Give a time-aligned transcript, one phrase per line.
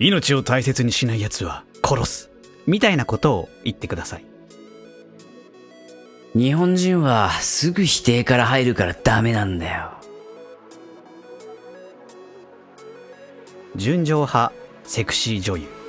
[0.00, 2.30] 命を大切にしない奴は殺す。
[2.66, 4.24] みたいなことを言ってください。
[6.34, 9.90] 日本人はすぐ否定から入るからダメなんだよ。
[13.76, 14.52] 純情派
[14.84, 15.79] セクシー女優。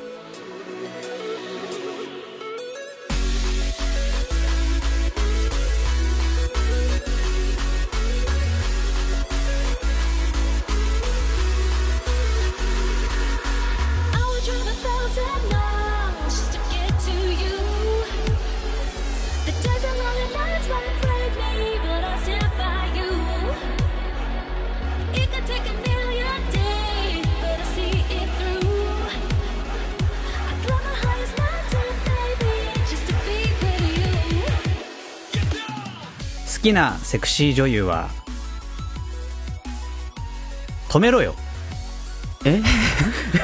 [36.71, 38.09] きなセクシー女優は
[40.89, 41.35] 止めろよ。
[42.45, 42.61] え？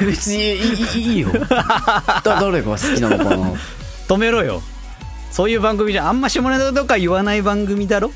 [0.04, 1.28] 別にいいいいよ。
[1.48, 3.52] だ誰が好きなのかな？
[4.08, 4.62] 止めろよ。
[5.30, 8.10] そういう番組じゃあんま下ネタとか言わない番組だろ？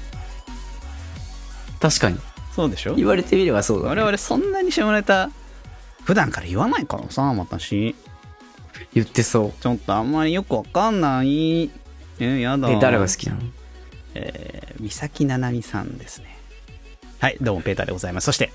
[1.81, 2.19] 確かに。
[2.57, 2.95] そうでしょ？
[2.95, 4.01] 言われてみればそうだ、ね。
[4.01, 5.31] 我々そんなに下ネタ
[6.05, 7.95] 普段から言わないからさ私。
[8.95, 11.71] 言ってそちょっとあんまりよくわかんない。
[12.19, 12.69] えやだ。
[12.79, 13.41] 誰が好きなの？
[14.15, 16.37] えー、三崎七海さんですね。
[17.21, 18.25] はいどうもペーターでございます。
[18.25, 18.51] そして。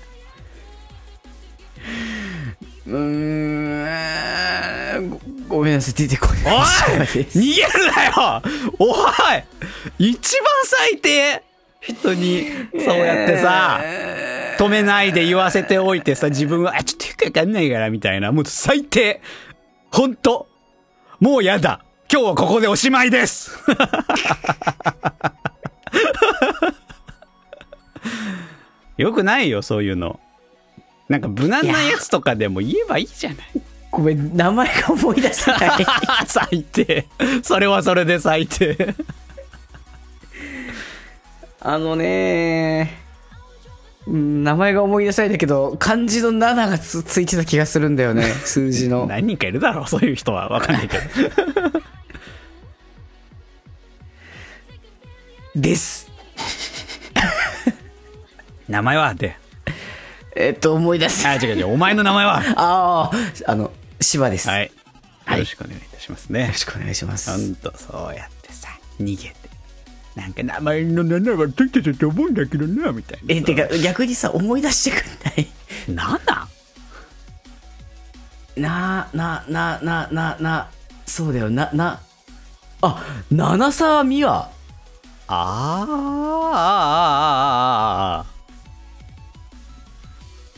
[2.86, 2.94] うー
[5.00, 5.20] んご、
[5.56, 6.42] ごめんなさい、出てこない。
[6.44, 6.62] おい
[7.22, 8.42] 逃げるなよ。
[8.78, 11.42] おい一番最低。
[11.80, 13.80] 人にそうやってさ、
[14.58, 18.32] 止めないで言わせておいてさ、自分は、あ、ちょっとよくわかんないから、みたいな。
[18.32, 19.22] もう最低。
[19.90, 20.46] ほんと
[21.20, 21.82] もうやだ。
[22.12, 23.50] 今日はここでおしまいです
[28.96, 30.18] よくないよ、そういうの。
[31.08, 33.38] なんか無難なやつとかでも言えばいいじゃない。
[33.90, 35.86] ごめん、名前が思い出せない。
[36.26, 37.06] 最低。
[37.42, 38.94] それはそれで最低。
[41.60, 43.02] あのね
[44.06, 49.04] うん名前が思い出せないんだけど、漢字の7がつついてた気がするんだよね、数字の。
[49.08, 50.48] 何人かいるだろう、そういう人は。
[50.48, 51.02] わかんないけど。
[55.60, 56.08] です。
[58.68, 59.14] 名前は？
[59.14, 59.36] で。
[60.36, 61.38] えっと、思い出せない。
[61.38, 61.72] あ、違う違う。
[61.72, 62.42] お前の名前は？
[62.56, 63.12] ああ、
[63.46, 64.48] あの、芝です。
[64.48, 64.70] はい。
[65.24, 66.42] はいよろしくお願いいたしますね。
[66.42, 67.30] よろしくお願いします。
[67.30, 68.68] ほんと、そうやってさ、
[69.00, 69.36] 逃げて。
[70.14, 73.34] なんか名前の7はついてたと思うんだけどな、みたいな。
[73.34, 75.48] え、てか、逆にさ、思い出してくんない？
[75.88, 76.48] なんだ？
[78.56, 80.70] な、な、な、な、な、な、
[81.06, 82.00] そうだよ、な、な、
[82.80, 84.50] あ、七沢美和。
[85.28, 85.90] あー
[88.24, 88.26] あ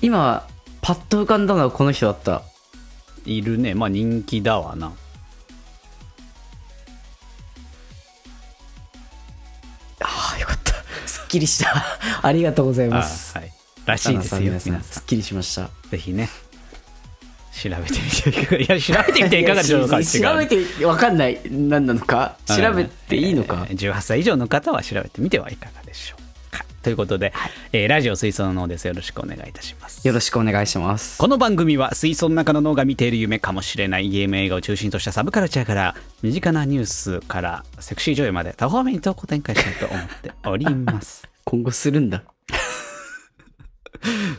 [0.00, 0.46] 今、
[0.80, 2.42] パッと浮かんだのはこの人だった。
[3.26, 3.74] ーいるね。
[3.74, 4.92] まあ人気だわな。
[10.00, 10.72] ああ、よかった。
[11.06, 11.74] すっきりした。
[12.22, 13.36] ありがとうございあます。
[13.36, 13.52] はい。
[13.84, 15.04] らしいですよ、皆皆さん、さんすっ。
[15.04, 15.68] きりしました。
[15.90, 16.30] ぜひね、
[17.62, 20.00] 調べてみてはいかが いや、調べてみていかがでしょうか？
[20.04, 21.38] 調べてわかんない。
[21.50, 22.36] 何なのか？
[22.46, 23.66] 調べていいのか？
[23.68, 26.20] えー18歳以上の方は調べてみてはいかがでしょう
[26.56, 26.64] か？
[26.82, 27.32] ということで、
[27.72, 28.86] えーラジオ水槽の脳です。
[28.86, 30.06] よろしくお願いいたします。
[30.06, 31.18] よろしくお願いします。
[31.18, 41.28] この番組は水槽の中の脳が見ている夢かもしれないゲーム映画を中心としたサブカルチャーから身近なニュースからセクシー女優まで多方面に投稿展開したいと思っております。
[41.44, 42.22] 今後するんだ。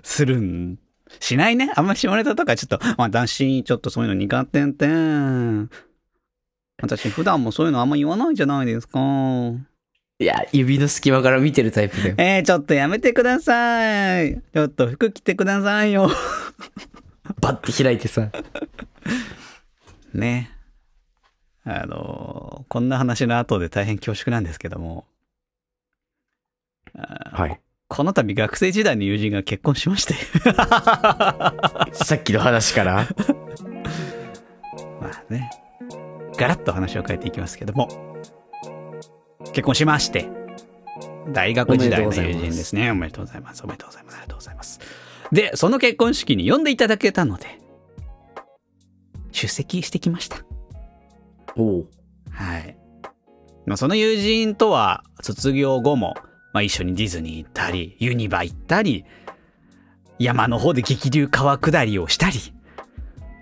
[0.03, 0.77] するん、
[1.19, 1.71] しないね。
[1.75, 4.87] あんま下ネタとかちょっと、まあ私ちょっとそういうの苦手で、
[6.81, 8.99] 私普段もそういうのあんま言わないじゃないですか。
[10.19, 12.15] いや、指の隙間から見てるタイプだよ。
[12.17, 14.41] えー、ちょっとやめてください。
[14.53, 16.11] ちょっと服着てくださいよ。
[17.41, 18.29] バッて開いてさ。
[20.13, 20.51] ね。
[21.63, 25.05] あのこんな話の後で大変恐縮なんですけども、
[26.93, 27.59] はい。
[27.91, 30.13] この度学生時代の友人が結婚しまして。
[31.93, 33.05] さっきの話から？
[35.01, 35.49] まあね、
[36.37, 37.89] ガラッと話を変えていきますけども、
[39.51, 40.29] 結婚しまして、
[41.33, 42.89] 大学時代の友人ですね。
[42.91, 43.61] おめでとうございます。
[43.65, 44.13] おめでとうございます。
[44.15, 44.79] ありがとうございます。
[45.33, 47.59] で、その結婚式に呼んでいただけたので、
[49.33, 50.37] 出席してきました。
[51.57, 51.87] おう。
[52.31, 52.77] はい。
[53.65, 56.15] まあ、その友人とは卒業後も、
[56.53, 59.05] まあ、一緒にディズニー行ったり、ユニバ行ったり、
[60.19, 62.39] 山の方で激流川下りをしたり、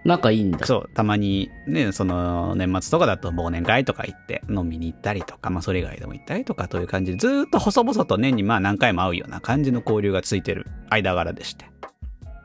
[0.05, 0.65] 仲いいんだ。
[0.65, 11.65] そう、たまにね、その年末とかだと忘年会とか行って飲みに行ったりとか、まあそれ以外でも行ったりとかという感じで、ずーっと細々と年にまあ何回も会うような感じの交流がついてる間柄でして。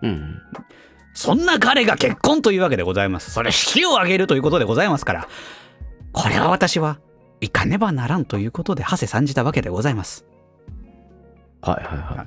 [0.02, 0.40] うん。
[1.14, 3.30] そんな彼が結婚というわけでございます。
[3.30, 5.28] それ式を挙げるということでございますから、
[6.12, 6.98] これは私は、
[7.40, 10.24] 行かねばならんということで、馳せ参じたわけでございます。
[11.64, 12.26] はいはいはい。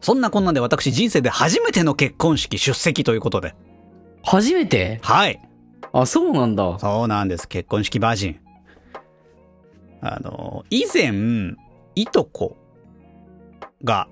[0.00, 3.54] そんなこんなんで私人生で初めての結婚式出席ということで。
[4.22, 5.00] 初めて？
[5.02, 5.40] はい。
[5.92, 6.78] あ、そうなんだ。
[6.78, 7.48] そうなんです。
[7.48, 8.40] 結婚式バージン。
[10.00, 11.12] あの、以前、
[11.94, 12.56] いとこ
[13.84, 14.08] が、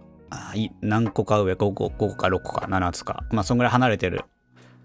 [0.81, 4.25] 何個か上、5個 ,5 個か6個か7つか、まあそんぐらい離れてる。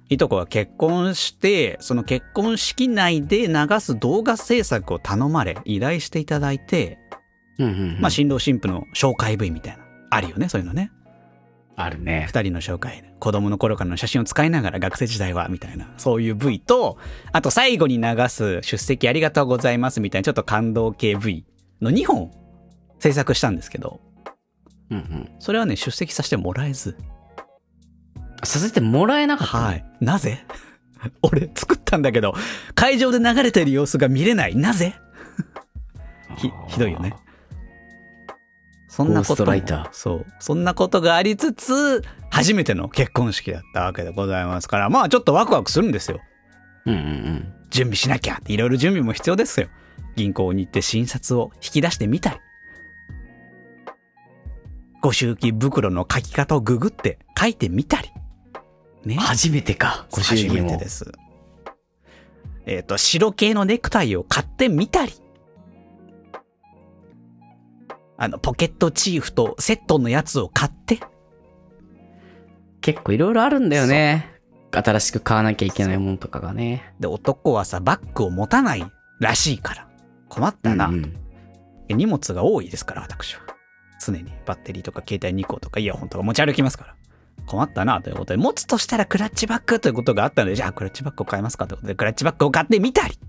[0.09, 6.97] いとこが結婚して、その結婚式内で流す動画制作を頼まれ、依頼していただいて、
[7.59, 8.01] うんうん、うん。
[8.01, 9.83] まあ新郎新婦の紹介 V みたいな。
[10.09, 10.91] あるよね、そういうのね。
[11.77, 12.25] あるね。
[12.27, 13.03] 二人の紹介。
[13.19, 16.97] 子供の頃からの写真を使いながら学生時代は、みたいな、そういう V と、
[17.33, 21.45] あと最後に流す出席ありがとうございますみたいなちょっと感動系 V
[21.81, 22.31] の2本
[22.99, 23.99] 制作したんですけど、
[24.89, 25.29] うんうん。
[25.39, 26.95] それはね、出席させてもらえず。
[28.43, 29.57] させてもらえなかった。
[29.57, 29.85] はい。
[29.99, 30.45] なぜ？
[31.23, 32.35] 俺作ったんだけど、
[32.73, 34.55] 会場で流れてる様子が見れない。
[34.55, 34.95] なぜ？
[36.37, 37.15] ひ、ひどいよね。
[38.95, 39.45] そんなこと
[39.91, 40.25] そう。
[40.39, 46.21] そんなことがありつつ、初めての結婚式だったわけでございますから、まあちょっとワクワクするんですよ。
[46.85, 47.53] うんうんうん。
[47.71, 49.67] 準備しなきゃっていろいろ準備も必要ですよ。
[50.15, 52.37] 銀行に行って診察を引き出してみたり。
[55.01, 58.09] ご祝儀袋の書き方をググって書いてみたり。
[59.03, 59.15] ね。
[59.15, 60.89] 初めてか、ご祝儀も初めてで。
[60.89, 61.11] す。
[62.65, 65.11] えっ、と、白系のネクタイを買ってみたり。
[68.17, 70.99] あの、ポケットチーフとセットのやつを買って。
[72.81, 74.31] 結構いろいろあるんだよね。
[74.71, 76.93] 新しく買わなきゃいけないものとかがね。
[76.99, 78.85] で、男はさ、バッグを持たない
[79.19, 79.87] らしいから。
[80.29, 80.87] 困ったな。
[80.87, 81.25] うんうん
[81.87, 83.41] 荷物が多いですから、私は。
[84.03, 86.95] 常にバッテリーとか携帯2個とかイヤホンとか持ち歩きますから。
[87.45, 93.19] 困ったなということで、持つとしたらクラッチバッグということがあったので、じゃあクラッチバッグを買いますかということで、クラッチバッグを買ってみたり。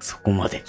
[0.00, 0.64] そこまで。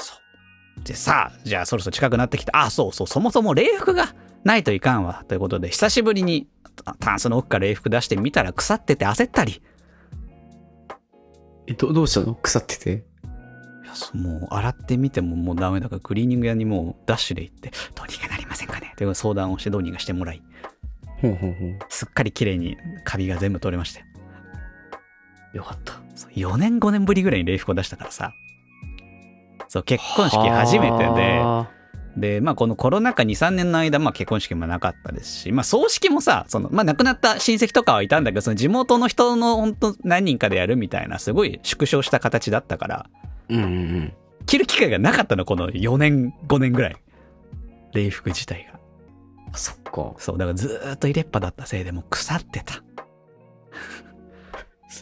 [0.83, 2.57] でさあ、じゃあそろそろ近くなってきた。
[2.59, 5.23] あ、そうそう、そもそも礼服がないといかんわ。
[5.27, 6.47] ということで、久しぶりに
[6.83, 9.61] タタンスの奥から礼服出してみたら腐ってて焦ったり。
[11.67, 12.33] え、ど、どうしたの？
[12.35, 12.91] 腐ってて？
[12.91, 18.93] いやもう洗ってみてももうダメだからクリーニング屋にもうダッシュで行って、どうにかなりませんかね？
[18.97, 20.41] という相談をしてどうにかしてもらい、
[21.21, 21.79] ほうほうほう。
[21.89, 24.03] すっかり綺麗にカビが全部取れまして。
[25.53, 25.93] よかった。
[26.15, 28.31] そう4年5年ぶりぐらいに礼服を出したからさ。
[29.69, 31.05] そう、結婚式初めてで、
[31.39, 31.69] は
[32.17, 43.09] で、まあこのコロナ禍2、3年の間、まあ結婚式もなかったですし、まあ葬式もさ、その、まあ亡くなった親戚とかはいたんだけど、その地元の人の本当何人かでやるみたいな、すごい縮小した形だったから、あ。
[43.49, 44.13] うんうんうん。
[44.47, 46.95] 着る機会がなかったの、この4年、5年ぐらい。
[47.93, 48.79] 礼服自体が。
[49.53, 50.13] あそっか。
[50.17, 52.83] そう、だからずーっと入れっぱだったせいでもう腐ってた。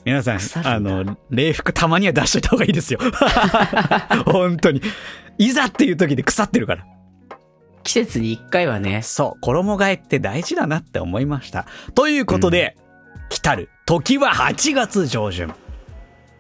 [0.04, 3.00] 皆さんあの、礼服たまには出しといた方がいいですよ。
[4.26, 4.82] 本当に。
[5.38, 6.86] いざっていう時で腐ってるから。
[7.84, 9.02] 季節に一回はね。
[9.02, 11.66] そう、衣替えって大事だなって思いました。
[11.96, 12.76] ということで、
[13.30, 15.54] 来たる時は8月上旬。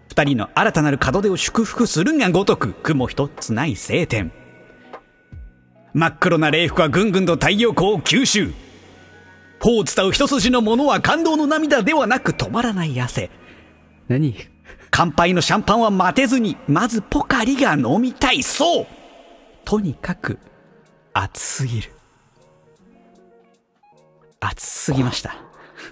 [0.09, 4.31] 二人の新たなる門出を祝福するがごとく、雲一つない晴天。
[5.93, 8.51] 真っ黒な礼服はぐんぐんと太陽光を吸収。
[9.59, 13.29] 頬を伝う一筋のものは感動の涙ではなく止まらない汗。
[14.07, 14.35] 何？
[14.89, 18.41] 乾杯のシャンパンは待てずに、まずポカリが飲みたい。
[18.41, 18.87] そう
[19.65, 20.39] とにかく、
[21.13, 21.91] 暑すぎる。
[24.39, 25.35] 暑すぎました。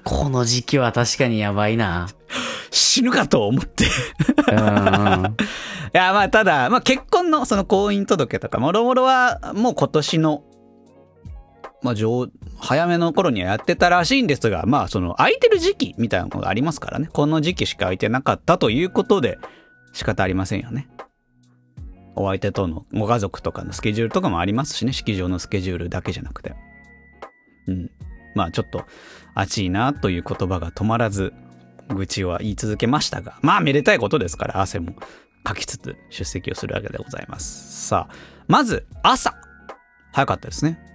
[0.03, 2.07] この時期は確かにやばいな。
[2.71, 3.85] 死ぬかと思って。
[3.85, 3.87] い
[4.51, 4.55] うん。
[5.93, 10.43] や、まあ、ただ、まあ、結婚のその婚姻届とか、もろもろは、もう今年の、
[11.85, 12.27] まあ、上、
[12.59, 17.07] 早めの頃にはやってたらしいんですが、まあ、その、空いてる時期みたいなのがありますからね。
[17.13, 19.37] この時期しか空いてなかったということで、
[19.93, 20.89] 仕方ありませんよね。
[22.15, 24.93] お相手とのご家族とかのスケジュールとかもありますしね。
[24.93, 26.55] 式場のスケジュールだけじゃなくて。
[27.67, 27.91] うん。
[28.33, 28.85] まあ、ちょっと、
[29.35, 31.33] 暑いなという言葉が止まらず、
[31.89, 34.95] 愚痴は言い続けましたが、まあ、めでたいことですから、汗も
[35.43, 37.87] かきつつ出席をするわけでございます。
[37.87, 38.15] さあ、
[38.47, 39.35] まず、朝。
[40.11, 40.94] 早かったですね。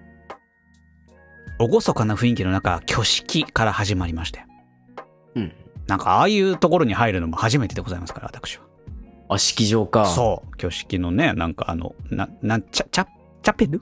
[1.69, 4.45] 厳かな雰囲気の中、挙式から始まりまして。
[5.35, 5.53] うん。
[5.87, 8.65] なんか、ああいうところに入るのも初めてでございますから、私は。
[9.29, 10.07] あ、式場か。
[10.07, 10.49] そう。
[10.55, 13.07] 挙式のね、なんかあの、な、なん、チャ、チャ、
[13.43, 13.81] チャペル？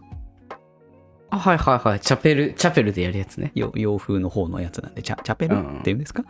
[1.30, 2.00] あ、はいはいはい。
[2.00, 3.52] チャペル、チャペルでやるやつね。
[3.54, 5.56] よ洋風の方のやつなんで、チャ、チャペル？
[5.56, 6.24] うんっていうんですか、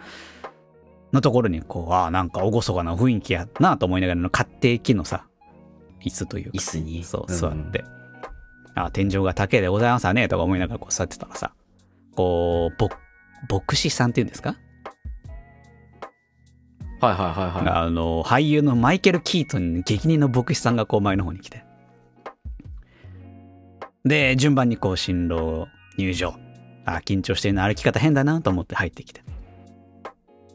[1.12, 5.26] のところに、こう、ああ、なんか厳かな雰囲気やなと思いながらの勝手木のさ、
[6.04, 7.04] 椅子というか椅子に。
[7.04, 7.84] そう、ん座って。
[8.86, 11.52] あ、天井が高いでございますわね、とか思いながらこう座ってたらさ、
[12.14, 12.88] こう、ぼっ
[13.50, 14.56] 牧師さんっていうんですか？
[17.00, 17.76] はいはいはいはい。
[17.84, 21.64] あの、俳優のマイケル・キートン、激人の牧師さんがこう前の方に来て。
[24.04, 26.34] で、順番にこう新郎入場。
[26.84, 29.22] あ、緊張してるな、歩き方変だなと思って入ってきて。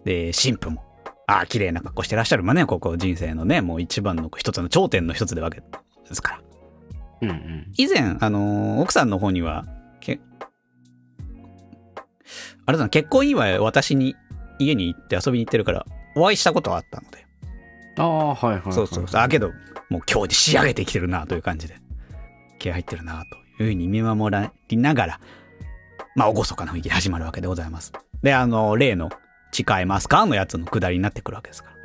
[0.04, 0.84] で、神父も、
[1.28, 2.44] あ、綺麗な格好してらっしゃる。
[2.44, 5.66] まあね、ここ人生のね、もう一番の一つの頂点の一つでわけで
[6.14, 6.42] すから。
[7.24, 7.74] うんうん。
[7.78, 9.66] 以前、あのー奥さんの方には、
[10.00, 10.20] け、
[12.66, 14.16] あれだな、結婚祝い私に
[14.60, 17.26] 家に行って遊びに行ってるから、お会いしたことはあったので。
[17.98, 18.74] ああ、はいはい、はい。
[18.74, 19.22] そうそうそう。
[19.22, 19.52] あ、けど、
[19.90, 21.76] もう今日で仕上げてきてるなという感じで、
[22.60, 23.26] 気合入ってるな
[23.58, 25.20] というふうに見守らりながら、
[26.16, 27.92] まあ、厳かな雰囲気で始まるわけでございます。
[28.22, 29.10] で、あの、例の、
[29.52, 30.26] 誓えますか？
[30.26, 31.76] のやつのくだりになってくるわけですから。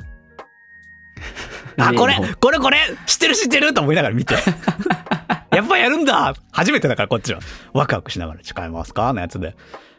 [1.77, 4.35] あ、これこれこれ知ってる知ってると思いながら見て。
[5.51, 7.39] やっぱやるんだ初めてだからこっちは。
[7.73, 9.11] ワクワクしながら誓いますか？
[9.13, 9.55] のやつで。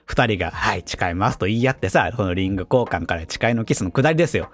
[0.06, 4.50] 二人が、はい、誓いますと言い合ってさ、このリング交換から誓いのキスのくだりですよ。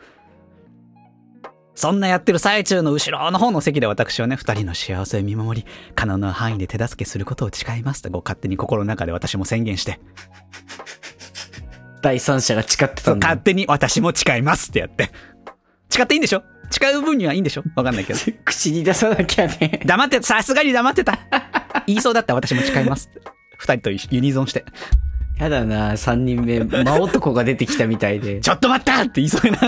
[1.75, 10.01] そんなやってる最中の後ろの方の席で私はね、二人の幸せを見守り、可能な範囲で手助けすることを誓いますと、こう勝手に心の中で私も宣言して、
[12.03, 13.27] 第三者が誓ってたんだ。
[13.27, 15.11] 勝手に私も誓いますってやって。
[15.90, 16.43] 誓っていいんでしょ？
[16.71, 17.62] 誓う分にはいいんでしょ？
[17.76, 18.19] わかんないけど。
[18.45, 19.81] 口に出さなきゃね。
[19.85, 21.19] 黙ってた、さすがに黙ってた。
[21.87, 23.11] 言いそうだった私も誓います。
[23.59, 24.64] 二人とユニゾンして、
[25.38, 28.40] やだな、三人目、真男が出てきたみたいで。
[28.43, 29.59] ちょっと待ったって言いそうな。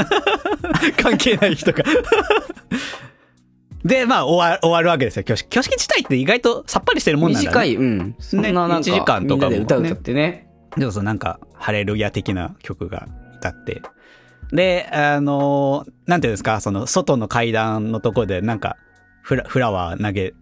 [1.00, 1.84] 関係ない人が。
[3.84, 5.20] で、まあ、終わ終わるわけですよ。
[5.20, 5.46] 挙式。
[5.46, 7.54] 挙式自体って意外とさっぱりしてるもんなんだ、ね。
[7.54, 8.14] 短い、うん。
[8.18, 10.48] そんななんか、1時間とかもみんなで歌歌ってね。
[10.76, 13.06] でもそうなんか、ハレルヤ的な曲が
[13.38, 13.80] 歌って。
[14.52, 18.76] で、あのーなんていうんですか、その、外の階段のとこで、なんか、
[19.22, 20.32] フラフラワー投げ、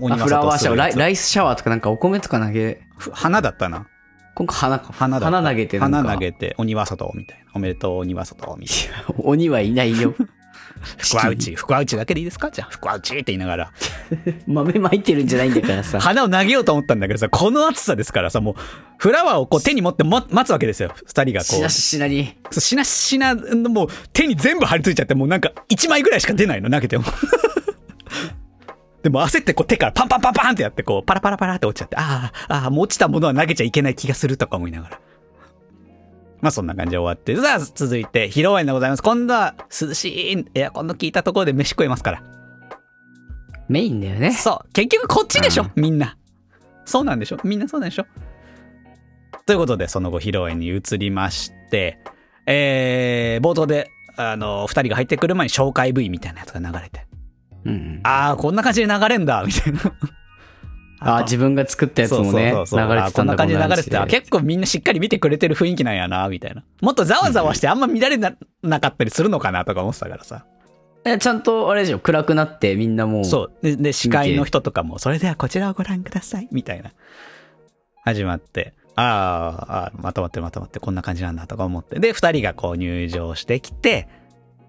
[0.00, 3.86] おあフラワーシャワーライ、ライイスシャワーとかなんかお米とか投げ、花だったな。
[4.34, 4.92] 今回花か。
[4.92, 5.24] 花だ。
[5.24, 5.78] 花投げて。
[5.78, 7.44] 花投げて、鬼は外、みたいな。
[7.54, 9.14] おめでとう、鬼は外、みたいな。
[9.24, 10.14] 鬼はいないよ。
[10.98, 12.50] 福は内、福は内だけでいいですか？
[12.50, 13.72] じゃあ、福は内って言いながら。
[14.46, 16.00] 豆まいてるんじゃないんだからさ。
[16.00, 18.54] 花を投げようと思ったんだけどさ、この暑さですからさ、もう、
[18.98, 20.92] フラワーをこう手に持っても待つわけですよ。
[21.06, 21.68] 二人がこうしな。
[21.68, 22.36] ししなに。
[22.50, 27.04] そうしなしな、もう手に全部張り付いちゃって、もうなんか1枚ぐらいしか出ないの、投げても。
[29.02, 35.00] でも焦ってこう手からパンパンパンパンってやって、こうパラパラパラって落ちちゃって、ああ、ああ、もう落ちたものは投げちゃいけない気がするとか思いながら。
[36.40, 37.36] まあそんな感じで終わって。
[37.36, 39.02] さあ続いて、披露宴でございます。
[39.02, 42.22] 今度は涼しいエアコンの効いたところで飯食えますから。
[43.68, 44.32] メインだよね。
[44.32, 44.72] そう。
[44.72, 46.16] 結局こっちでしょ、みんな。
[46.84, 47.38] そうなんでしょ？
[47.44, 48.06] みんなそうなんでしょ？
[49.44, 51.98] ということで、その後披露宴に移りまして、
[52.46, 57.06] えー、冒頭で、あの、二人が入ってくる前に紹介 V みたいなやつが流れて、
[57.64, 58.00] うんうん。
[58.04, 59.80] あー、こんな感じで流れんだ、みたいな。
[61.00, 66.64] あ、自分が作ったやつもね、そうそうそうそう流れてたんだあこんな感じで流れてて、あこんな感じで結構みんなしっかり見てくれてる雰囲気なんやな、みたいな。
[66.80, 70.44] もっとざわざわしてあんま見られななかったりするのかな、とか思ってたからさ。
[71.04, 73.24] えちゃんと、あれでしょ、暗くなってみんなもう。
[73.24, 73.52] そう。
[73.62, 76.92] で、で司会の人とかも、それではこちらをご覧ください、みたいな。
[78.04, 82.00] 始まって、あーあー、まとまってるまとまって、こんな感じなんだとか思って。
[82.00, 84.08] で、二人がこう入場してきて、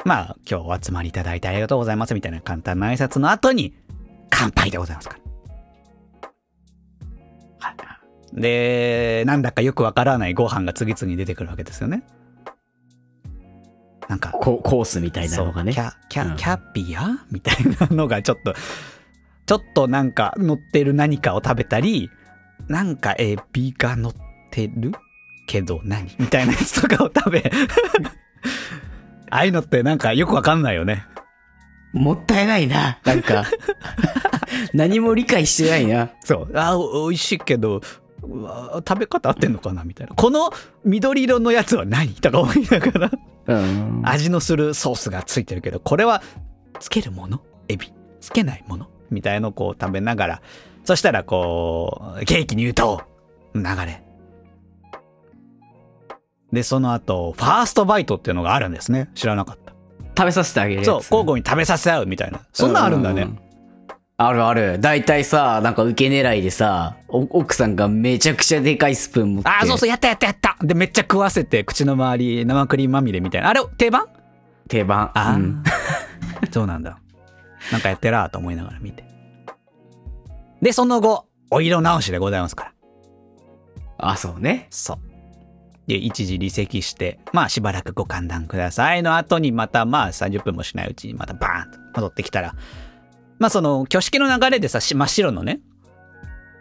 [0.05, 3.73] まあ、今日お集まりいただいてありがとうございます、みたいな簡単な挨拶の後に、
[4.29, 5.28] 乾杯でございますから。
[8.33, 12.03] で、なんだかよくわからないご飯が次々に出てくるわけですよね。
[14.07, 15.79] なんか、ココースみたいなのがねキ。
[15.79, 18.53] ャ、キャ、うんキャビアみたいなのがちょっと、
[19.45, 22.09] ちょっとなんか乗ってる何かを食べたり、
[22.67, 24.13] なんかエビが乗っ
[24.51, 24.91] てる
[25.47, 27.51] けど何みたいなやつとかを食べ、
[29.31, 31.05] ああいうのってなんかよくわかんないよね。
[31.93, 32.99] もったいないな。
[33.03, 33.45] なんか、
[34.73, 36.09] 何も理解してないな。
[36.21, 36.51] そう。
[36.55, 37.81] あ美味しいけど、
[38.21, 40.15] 食べ方合ってんのかなみたいな。
[40.15, 40.51] この
[40.83, 43.11] 緑色のやつは何とか思いながら。
[43.47, 44.01] うん。
[44.03, 46.21] 味のするソースがついてるけど、これは
[46.79, 47.41] つけるもの？
[47.67, 48.87] エビつけないもの？
[49.09, 50.41] みたいのをこう食べながら、
[50.83, 53.05] そしたらこう、ケーキ入刀
[53.55, 54.03] 流れ。
[56.51, 59.09] で、その後、ファーストバイトっていうのがあるんですね。
[59.13, 59.73] 知らなかった。
[60.17, 60.85] 食べさせてあげる。
[60.85, 62.41] そう、交互に食べさせ合うみたいな。
[62.53, 63.21] そんなんあるんだね。
[63.21, 63.25] う
[64.21, 64.79] あるある。
[64.81, 69.49] だいたいさ、なんか受け狙いでさ、お奥さんがめちゃくちゃでかいスプーン持って。
[69.49, 73.47] ああ、そうそう、やったやったやったで、めっちゃ食わせて、口の周り、生クリームまみれみたいな。
[73.47, 74.07] あれ、定番？
[74.67, 75.03] 定番。
[75.13, 75.63] ああ、うん
[76.51, 76.99] そうなんだ。
[77.71, 79.05] なんかやってらーと思いながら見て。
[80.61, 82.71] で、その後、お色直しでございますから。
[83.99, 84.67] あ、そうね。
[84.69, 84.99] そう。
[85.87, 92.53] で、一時離席して、まあしばらくご歓談くださいの後にまたまあ30分もしないうちにまたバーンと戻ってきたら、
[93.39, 95.61] まあその挙式の流れでさ、し真っ白のね、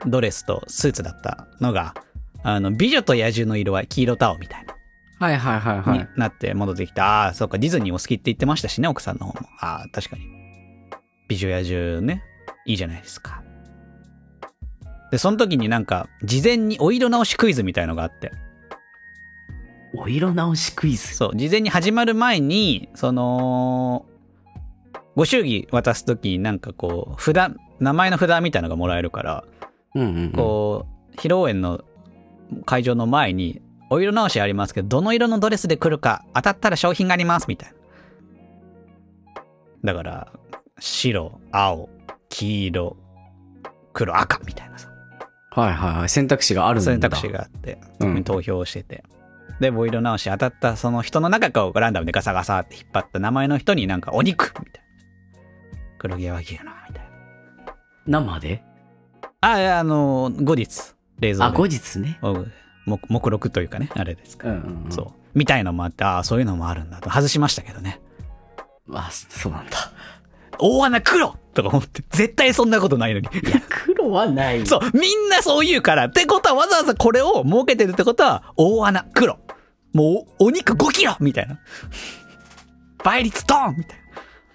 [0.07, 1.95] ドレスとスーツだったのが、
[2.43, 4.75] あの、美女と野獣の色合い、黄色と青みたいな。
[5.19, 6.07] はいはいはいはにい。
[6.17, 7.25] なって戻ってきた。
[7.25, 9.49] ああ、そうか、ディズニーも好きって言ってましたしね、奥さんの方も。
[9.61, 10.23] ああ、確かに。
[11.29, 12.23] 美女野獣ね、
[12.65, 13.43] いいじゃないですか。
[15.11, 18.31] で、その時になんか、事前にお色直しクイズみたいのがあって。
[19.97, 21.15] お色直しクイズ。
[21.15, 24.07] そう、事前に始まる前に、その、
[25.19, 29.45] ご祝儀渡す時になんかこう、札、名前の札みたいのがもらえるから、
[29.97, 30.31] うんうんうん。
[30.31, 31.81] こう、披露宴の
[32.65, 33.61] 会場の前に、
[33.91, 37.73] お色直しありますけど、どの色のドレスで来るか、当たったら商品があります、みたい
[39.83, 39.93] な。
[39.93, 40.33] だから、
[40.79, 41.89] 白、青、
[42.29, 42.97] 黄色、
[43.95, 44.89] 黒、赤、みたいなさ、
[45.51, 46.09] はいはいはい。
[46.09, 46.93] 選択肢があるんだ。
[46.93, 47.81] 選択肢があって、
[48.23, 49.03] 投票してて。
[49.59, 54.88] で、お色直し当たったその人の中からランダムでガサガサって引っ張った名前の人になんかお肉みたいな。
[55.99, 58.21] 黒毛和牛の、みたいな。
[58.21, 58.63] 生で？
[59.41, 62.19] あ、いやあの、後日、冷蔵あ、で後日ね。
[62.23, 62.47] お
[62.87, 64.49] 目目録というかね、あれですか。
[64.49, 64.93] うんうんうん。
[64.93, 65.13] そう。
[65.35, 67.11] みたいのもあって、ああ、そういうのもあるんだと。
[67.11, 68.01] 外しましたけどね。
[68.91, 69.93] あ、そうなんだ。
[70.59, 73.27] 大穴黒とか思って、絶対そんなことないのに。
[73.27, 74.67] いや、黒はない。
[74.67, 76.07] そう、みんなそう言うから。
[76.07, 79.39] ってことはわざわざこれを設けてるってことは、大穴黒。
[79.93, 81.61] もうお、お肉5キロみたいな。
[83.05, 84.08] 倍率ドーンみたいな。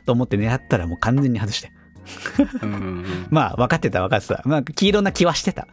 [0.06, 1.72] と思って狙ったらもう完全に外して。
[2.62, 3.28] うんうんうん。
[3.30, 4.42] まあ、分かってた分かってた。
[4.46, 5.68] まあ、黄色な気はしてた。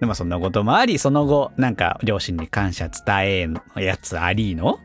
[0.00, 4.78] でもそんなこともあり、その後、なんか、両親に感謝伝えのやつありの？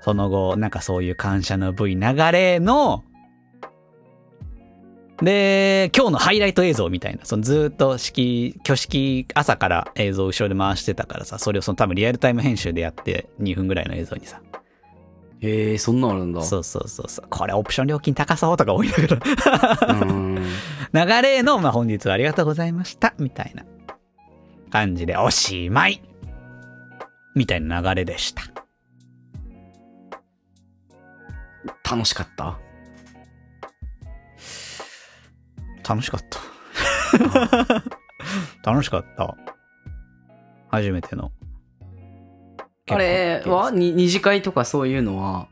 [0.00, 3.04] その後、なんかそういう感謝の V 流れの、
[5.22, 14.40] で、今日のハイライト映像みたいな、そのずーっと式、挙式朝から映像を後ろで回してたからさ、それをその多分リアルタイム編集でやって2分ぐらいの映像にさ、
[15.46, 16.42] へえ、そんなのあるんだ。
[16.42, 19.16] そうそうそうそう、これオプション料金高そうとか思いなが
[19.86, 20.34] ら、うん。
[20.92, 23.64] 流れの、まあ、本日はありがとうございました、みたいな
[24.70, 26.02] 感じで、おしまい
[27.34, 28.42] みたいな流れでした。
[31.90, 32.58] 楽しかった？
[35.86, 36.40] 楽しかった。
[38.70, 39.36] 楽しかった。
[40.68, 41.30] 初めての。
[42.88, 43.70] あれは？
[43.70, 45.48] に二次会とかそういうのは？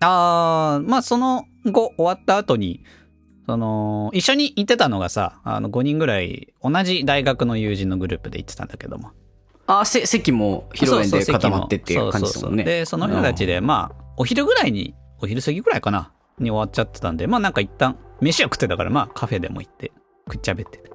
[0.00, 2.84] あー、まあ、その後、終わった後に、
[3.46, 9.12] その、一緒に行ってたのがさ、あの、5人ぐらい、同じ大学の友人のグループで行ってたんだけども。
[9.66, 12.64] あ、せ席も披露宴で固まってっていう感じですもんね。
[12.64, 19.90] で、その人たちで、まあ、お昼ぐらいに、お昼過ぎぐらいかな、に終わっちゃってたんで、まあなんか一旦、飯を食ってたから、まあカフェでも行って、
[20.26, 20.90] 食っちゃべってて。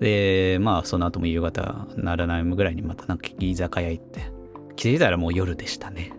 [0.00, 4.32] で、まあその後も夕方ならないぐらいにまたなんか居酒屋行って、
[4.76, 6.12] 気づいたらもう夜でしたね。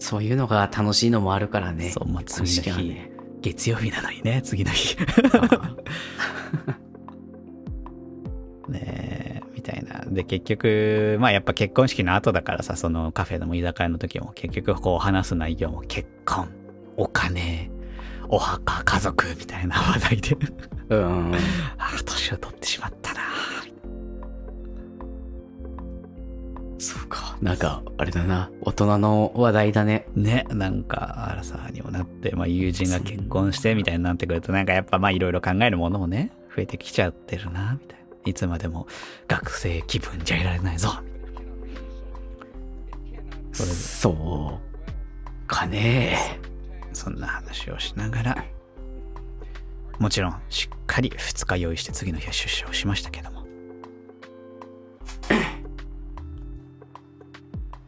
[0.00, 1.90] そういうのが楽しいのもあるからね。
[1.90, 3.12] そう、まあ次の日、ね。
[3.40, 4.96] 月曜日なのにね、次の日。
[8.68, 10.04] ねえ、みたいな。
[10.06, 16.48] で、結局、まあやっぱ結婚式の後だからさ、そのカフェでも居酒屋の時も結局こう話す内容も結婚、
[16.96, 17.70] お金、
[18.28, 20.36] お墓、家族みたいな話題で、
[20.96, 21.34] うん。
[21.34, 21.38] あ
[21.78, 23.20] あ、年を取ってしまったな
[26.78, 27.36] そうか。
[27.40, 28.50] なんか、あれだな。
[28.60, 30.06] 大人の話題だね。
[30.14, 38.02] ね、なんか、あらさにもなって、まあ友人が結婚してみたいになってくると、なんかやっぱまあいろいろ考えるものもね、増えてきちゃってるな、みたいな。
[38.24, 38.86] いつまでも
[39.26, 40.90] 学生気分じゃいられないぞ、
[43.52, 45.46] そそう。
[45.46, 46.38] かね
[46.92, 48.44] そんな話をしながら、
[49.98, 53.42] もちろんしっかり2日用意して次の日は出社をしましたけども。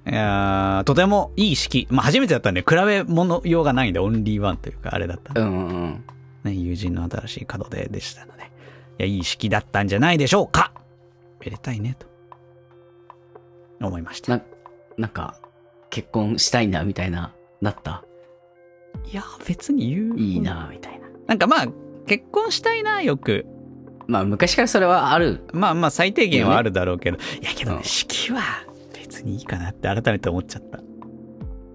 [0.07, 1.89] いやーとてもいい式。
[1.91, 5.41] まあ初めてだったんで、比べ物用がないんで、オンリーワンというか、あれだった。
[5.41, 6.05] うんうんうん。
[6.45, 8.47] ね、友人の新しい門出でしたので、い
[8.99, 10.73] や、いい式だったんじゃないでしょうか
[11.41, 12.07] めでたいね、と。
[13.81, 14.37] 思いました。
[14.37, 14.43] な、
[14.99, 15.37] なんか、
[15.89, 18.05] 結婚したいな、みたいな、なった？
[19.11, 20.19] いや、別に言う。
[20.19, 20.41] いい。
[20.41, 21.09] な、みたいな。
[21.27, 21.67] なんかまあ、
[22.07, 23.47] 結婚したいな、よく。
[24.07, 25.45] まあ、昔からそれはある。
[25.53, 28.43] まあまあ、最低限はあるだろうけど、いやけどね、うん式は
[28.93, 30.81] 別にいいかなって改めて思っちゃった。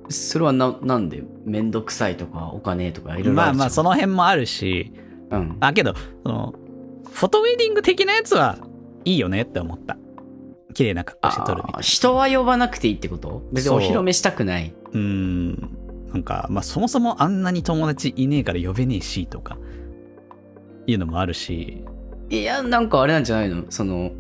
[0.10, 4.94] それはな、なんでめんどくさいとか、お金とか、いろいろまあまあ、その、の辺もあるし、
[5.32, 5.58] うん。
[5.60, 6.54] あ、けど、その、
[7.12, 8.58] フォトウェディング的なやつは
[9.06, 9.98] いいよねって思った。
[10.74, 11.82] 綺麗な格好して撮るみたいな。
[11.82, 13.44] 人は呼ばなくていいってこと？
[13.52, 14.74] 別にお披露目したくない。
[14.92, 16.10] うーん。
[16.13, 19.58] なんか、まあそもそもあんなに友達いねえから呼べねえしとか、
[20.89, 21.84] いうのもあるし、
[22.30, 23.63] いや、なんかあれなんじゃないの？
[23.69, 24.12] その、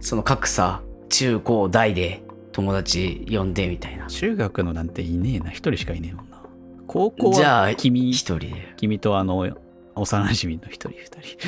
[0.00, 2.22] その格差、中高大で？
[2.52, 4.06] 友達呼んでみたいな？
[4.06, 6.42] 中学のなんていねえな、一人しかいねえもんな。
[6.86, 8.74] 高校じゃあは君、一人で？
[8.76, 9.56] 君とあの、幼
[9.94, 11.38] 馴染の一人二人。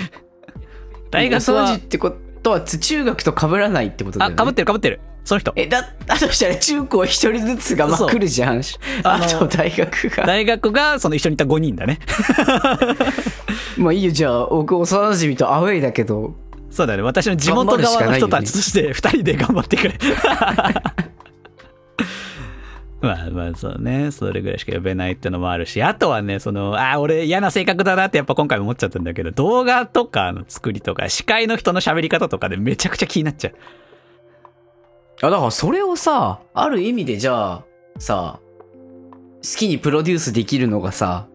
[1.10, 4.36] 大学は幼馴染、ってことは、中学と被らないってことだよあ、ね？
[4.36, 5.00] かぶってるかぶってる。
[5.28, 5.52] その人。
[5.56, 8.62] え、だ、だとしたら中高一人ずつがまあ来るじゃん。
[9.04, 10.24] あと大学が。
[10.24, 11.98] 大学がその一緒にいた5人だね。
[13.76, 16.34] まあいいよ、じゃあ、僕幼馴染とアウェイだけど、
[16.70, 17.02] そうだね。
[17.02, 19.98] 私の地元側の人たちとして二人で頑張ってくれ。
[23.02, 24.10] まあまあそうね。
[24.10, 33.54] それぐらいしか呼べないってのもあるし、あとはね、その、ああ、俺嫌な性格だなってやっぱ今回思っちゃったんだけど、動画とかの作りとか、司会の人の喋り方とかでめちゃくちゃ気になっちゃう。
[35.22, 37.64] あ、だからそれをさ、ある意味でじゃあ、
[37.98, 41.28] さ、好きにプロデュースできるのがさ、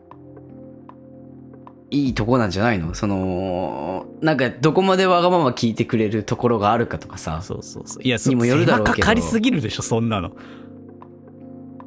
[1.89, 2.95] いいとこなんじゃないの？
[2.95, 7.41] その、なんかどこまでわがまま聞いてくれるところがあるかとかさ。
[7.43, 8.03] そうそうそう。
[8.03, 10.31] いや、そにもよるだろうけどかかりすぎるでしょ、そんなの。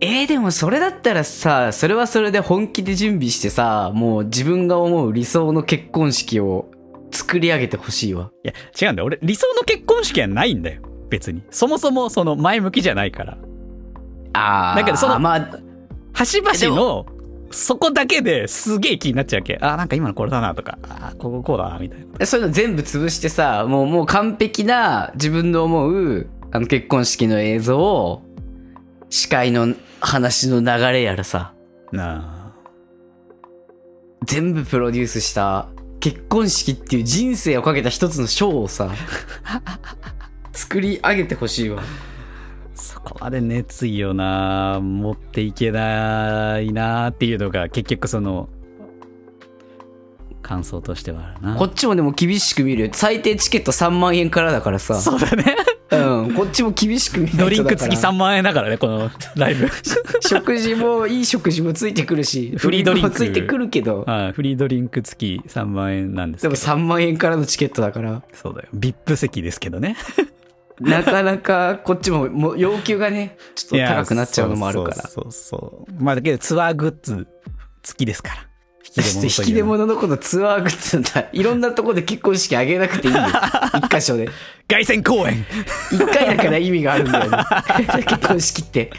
[0.01, 6.71] えー、でもそれだったらさ、それはそれで本気で準備してさ、もう自分が思う理想の結婚式を
[7.11, 8.31] 作り上げてほしいわ。
[8.45, 9.07] いや、違うんだよ。
[9.07, 10.83] 俺、理想の結婚式はないんだよ。
[11.09, 11.43] 別に。
[11.51, 13.39] そもそも、その、前向きじゃないから。
[14.33, 14.77] あー。
[14.77, 15.59] だけどそのまあ、
[16.13, 17.07] 端々の、
[17.51, 19.59] そこだけですげえ気になっちゃうわけ。
[19.61, 22.27] あ、なんか今のこれだなとか、あ、こここうだな、みたいな。
[22.27, 28.23] そういうの全部潰してさ、もう、もう完璧な自分の思う、あの結婚式の映像を、
[29.11, 31.55] 司会の話の流れやらさ、
[31.93, 32.53] なあ。
[34.25, 35.69] 全部プロデュースした
[36.01, 38.91] 結婚式っていう人生をかけた一つのショーをさ、
[40.57, 41.83] 作り上げてほしいわ。
[42.75, 48.49] そこまで熱意をな、持っていけないなっていうのが、結局その、
[50.43, 51.57] 感想としてはあるな。
[51.57, 52.91] こっちもでも厳しく見るよ。
[52.93, 54.95] 最低チケット3万円からだからさ。
[54.95, 55.57] そうだね。
[55.91, 56.35] うん。
[56.35, 59.69] こっちも厳しく見るドリンク付き3万円だからね、この ライブ。
[60.21, 66.55] 食事も、いい食事もついてくるし、フリードリンクもついてくるけど、あフリードリンク付き3万円なんですけど。
[66.55, 68.69] でも3万円からのチケットだから、そうだよ。
[68.75, 69.97] VIP 席ですけどね。
[70.81, 74.97] なかなかこっちももう要求がね、ちょっと高くなっちゃうのもあるから。
[75.09, 75.93] そうそう。
[76.03, 77.27] まあだけどツアーグッズ
[77.83, 78.47] 付きですから。
[78.99, 81.29] 引き出物のことツアーグッズだ。
[81.33, 83.21] いろんなとこで結婚式あげなくていいよ。
[83.77, 84.29] 一箇所で。
[84.69, 85.45] 凱旋公演
[85.93, 87.39] 一回だから意味があるんだよね。
[88.07, 88.91] 結婚式って。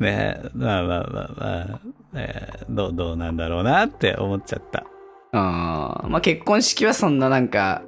[0.00, 1.80] ねまあまあまあまあ、
[2.14, 4.84] えーどう、どうなんだろうなって思っちゃった。
[5.32, 7.87] あーまあ結婚式はそんななんか、ま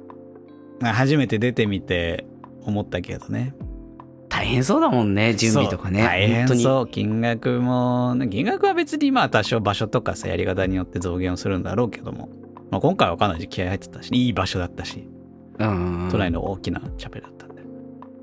[0.89, 2.25] 初めて出てみて
[2.63, 3.53] 思ったけどね。
[4.29, 6.03] 大変そうだもんね、準備とかね。
[6.03, 6.47] 大変。
[6.47, 6.87] そう。
[6.87, 12.29] 金額も、金額は別にまあ多少場所とかさ、やり方によって増減をするんだろうけども。
[12.71, 15.07] まあ今回はかなり気合入ってたし、いい場所だったし、
[15.59, 16.09] うん。
[16.09, 17.61] 都内の大きなチャペルだったんで。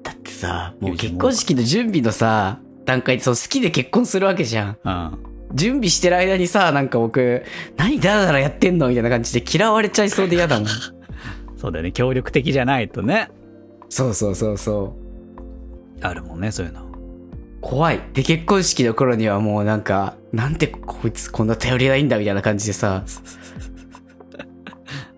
[0.02, 4.78] だってさ、もう結婚式の準備のさ、段階でそう好きで結婚するわけじゃん。
[4.82, 5.18] うん。
[5.54, 7.44] 準備してる間にさ、なんか僕、
[7.76, 10.68] 何ダラダラやってんのみたいな感じで嫌われちゃいそうで嫌だもん。
[11.58, 11.92] そうだよね。
[11.92, 13.30] 協力的じゃないとね。
[13.88, 14.96] そうそうそうそ
[16.00, 16.06] う。
[16.06, 16.86] あるもんね、そういうの。
[17.60, 18.00] 怖い。
[18.12, 23.04] で、結婚式の頃にはもうなんか、なんてこいつこんな頼りないんだみたいな感じでさ、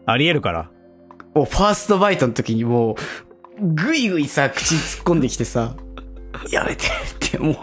[0.06, 0.70] ありえるから。
[1.34, 2.94] もうファーストバイトの時にもう、
[3.74, 5.76] ぐいぐいさ、口に突っ込んできてさ、
[6.50, 7.56] やめてって、もう、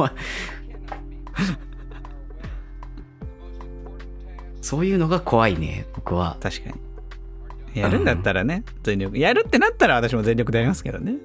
[4.61, 6.37] そういうのが怖いね、僕は。
[6.39, 6.86] 確かに。
[7.79, 9.17] やるんだったらね、全力。
[9.17, 11.15] やるってなったら私も全力でやりますけどね。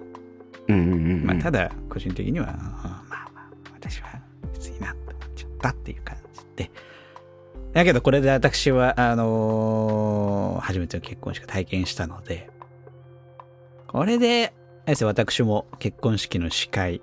[0.69, 1.25] うんうんうん。
[1.27, 4.09] まあ、ただ、個人的には、うんまあまあ、私は
[4.53, 4.97] 別になっ
[5.35, 6.71] ちゃったっていう感じで。
[7.73, 12.49] だけど、これで私は、あのー初めての結婚式を体験したので、
[13.88, 14.53] これで、
[14.87, 17.03] 私も結婚式の司会、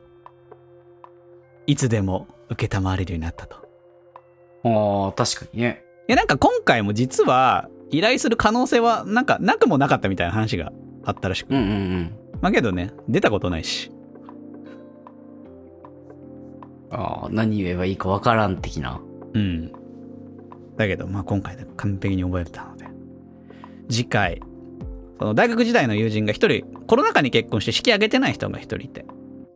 [1.66, 3.58] いつでも受けたまわれるようになったと。
[4.64, 5.84] ああ、確かにね。
[6.08, 10.72] いや、なんか今回も実は、依頼する可能性は、なんか、なくもなかったみたいな話が
[11.04, 11.50] あったらしく。
[11.50, 12.16] うんうんうん。
[12.42, 13.92] まあけどね、出たことないし。
[16.92, 19.02] ああ、何言えばいいかわからん的な。
[19.34, 19.72] うん。
[20.78, 22.88] だけど、まあ今回で完璧に覚えたので。
[23.90, 24.42] 次回、
[25.20, 29.06] その大学時代の友人が一人、コロナ禍に結婚して式挙げてない人が一人いて。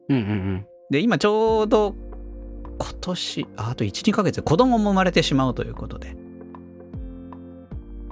[0.10, 0.66] うんうんうん。
[0.90, 1.96] で、今ちょうど、
[2.80, 6.16] 今年、ああと1、2ヶ月で子供も生まれてしまうということで。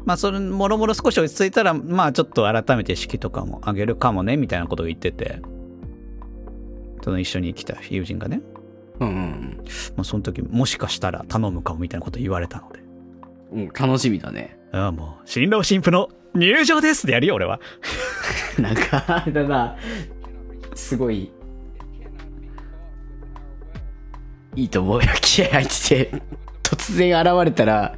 [0.06, 5.42] まあ、それ、もろもろ少し落ち着いたら、まあ、ちょっと改めて式とかも挙げるかもね、みたいなことを言ってて、
[7.04, 8.42] その一緒に来た友人がね、
[9.00, 9.64] うんうん
[9.96, 12.80] まあ、その時、もしかしたら頼むかもみたいなことを言われたので、
[13.52, 13.62] うん。
[13.62, 14.58] うん、楽しみだね。
[14.72, 17.60] ああ、もう、新郎新婦の入場ですってやるよ、俺は。
[18.60, 19.76] なんか、あれだな。
[20.76, 21.32] すごい、
[24.56, 25.10] いいと思うよ。
[25.22, 26.22] 気合入ってて、
[26.64, 27.98] 突然現れたら、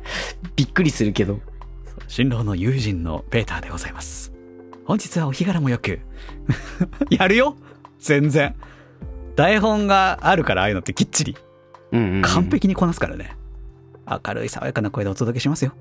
[0.55, 1.39] びっくりするけど。
[2.15, 4.31] 新郎の友人のペーターでございます。
[4.85, 5.99] 本日はお日柄もよく。
[7.09, 7.57] やるよ
[7.97, 8.53] 全然。
[9.35, 11.35] 台本があるからああいうのってきっちり。
[11.91, 12.51] うんうんうん完。
[12.51, 13.35] 璧にこなすからね。
[14.07, 15.73] 明るい爽やかな声でお届けしますよ。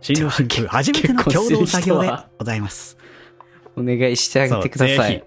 [0.00, 2.96] 新郎新婦初めての共同作業でございます。
[3.74, 5.24] お願いしてあげてください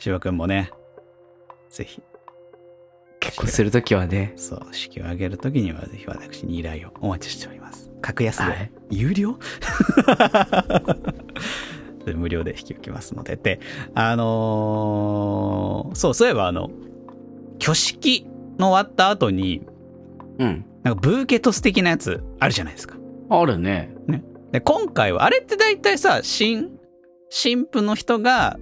[0.00, 0.72] しばくんもね、
[1.70, 2.02] ぜひ、
[3.26, 4.32] 結婚するときはね。
[4.36, 7.90] そう、式を挙げるときにはぜひ私に依頼をお待ちしております。
[8.00, 9.38] 格安で、はい有料？
[12.04, 13.36] で 無料で引き受けますので。
[13.36, 13.60] で、
[13.94, 16.70] あのーそう、そういえばあの、
[17.60, 18.26] 挙式
[18.58, 19.62] の終わった後に、
[20.38, 20.64] うん。
[20.82, 22.96] なんかブーケトス的なやつあるじゃないですか。
[23.28, 23.92] あるね。
[24.52, 26.70] で、今回は、あれって大体さ、新、
[27.28, 28.56] 新婦の人が、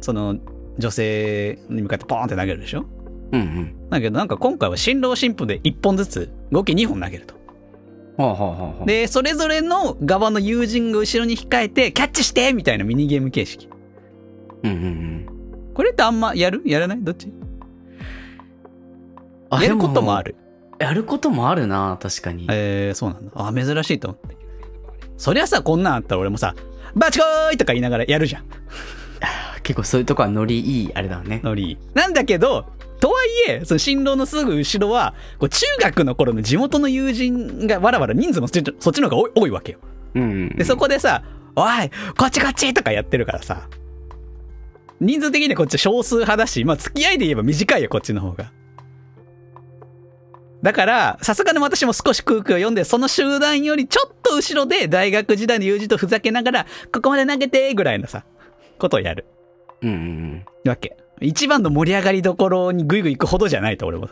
[0.00, 0.36] その、
[0.78, 2.84] 女性に向かってポーンって投げるでしょ？
[3.32, 3.74] うんうん。
[3.90, 7.34] だけどなんか今回は新郎新婦で1本ずつ、合計2本投げると。
[8.16, 8.84] はあはあはあはあ。
[8.84, 13.68] で、それぞれの側の友人が後ろに控えて、キャッチしてみたいなミニゲーム形式。
[14.64, 15.26] うんうんうん。
[15.74, 16.62] これってあんまやる？
[16.66, 16.98] やらない？
[17.00, 17.32] どっち？
[19.50, 20.22] あやることもあ。
[20.22, 20.34] る。
[20.78, 22.46] でやることもあるな、確かに。
[22.50, 23.32] えー、そうなんだ。
[23.34, 24.36] あ、珍しいと思って。
[25.16, 26.54] そりゃさ、こんなんあったら俺もさ、
[26.94, 28.44] バチコーイとか言いながらやるじゃん。
[29.64, 31.40] 結構そういうとこはノリいい、あれだね。
[31.42, 31.78] ノリ。
[31.94, 32.66] なんだけど、
[33.00, 39.78] とはいえ、その新郎のすぐ後ろは、こう中学の頃の地元の友人がわらわら人数もそっちそっちの方が多いわけよ。
[40.14, 40.56] うんうん。
[40.56, 41.22] で、そこでさ、
[41.54, 43.68] おい、こっちこっちとかやってるからさ、
[45.00, 48.52] 人数的にはこっち少数派だし、まあ付き合いで言えば短いよ、こっちの方が。
[50.62, 58.24] だから、さすがに私も少し空気を読んで、その集団よりちょっと後ろで大学時代の友人とふざけながら、ここまで投げて、ぐらいのさ、
[58.78, 59.24] ことをやる。
[59.82, 60.44] うんうんうん。
[60.68, 60.96] わけ。
[61.20, 64.08] 一番の盛り上がりどころにグイグイ行くほどじゃないと俺も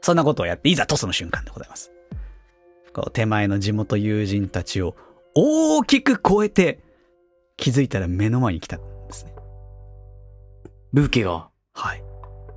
[0.00, 1.92] そんなことをやって、いざトスの瞬間でございます。
[2.92, 4.94] こう手前の地元友人たちを
[5.34, 6.80] 大きく超えて、
[7.56, 9.32] 気づいたら目の前に来たんですね。
[10.92, 11.48] ブーケが？
[11.74, 12.02] はい。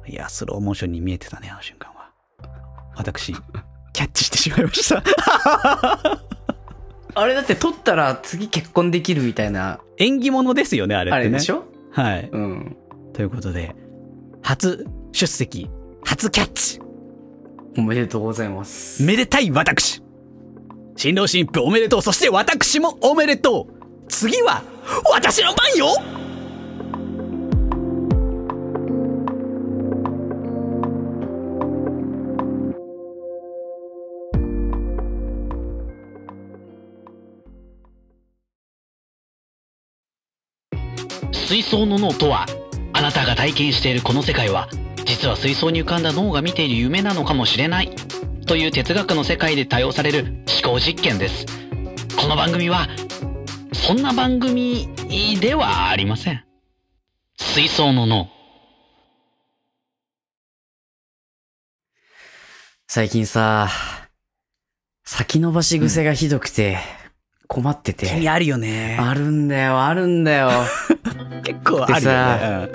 [0.07, 2.09] いや、スローモーションに見えてたね、あの瞬間は。
[2.95, 5.03] 私、キャッチしてしまいました。
[7.17, 11.21] あれだって取ったら次結婚できるみたいな、 縁起物ですよね、あれってね。
[11.21, 11.63] あれでしょ？
[11.95, 12.29] はい。
[12.29, 12.77] うん。
[13.13, 13.73] ということで、
[14.41, 15.69] 初出席、
[16.03, 16.81] 初キャッチ。
[17.77, 19.01] おめでとうございます。
[19.01, 20.03] めでたい私
[20.97, 24.63] 新郎新婦おめでとうそして私もおめでとう次は
[25.11, 25.87] 私の番よ
[41.45, 42.47] 水槽の脳とは
[42.91, 44.67] あなたが体験しているこの世界は
[45.05, 47.95] 実は水槽に浮かんだ脳が見ている夢なのかもしれない
[48.47, 51.45] という哲学の世界で多用される思考実験です。
[52.19, 52.87] この番組は
[53.73, 54.89] そんな番組
[55.39, 56.43] ではありません。
[57.37, 58.27] 水槽の脳。
[62.87, 63.69] 最近さ、
[65.03, 66.79] 先延ばし癖がひどくて、
[67.47, 68.07] 困ってて。
[68.07, 70.49] 君あるよねあるんだよ、あるんだよ。
[71.43, 72.69] 結構あるよね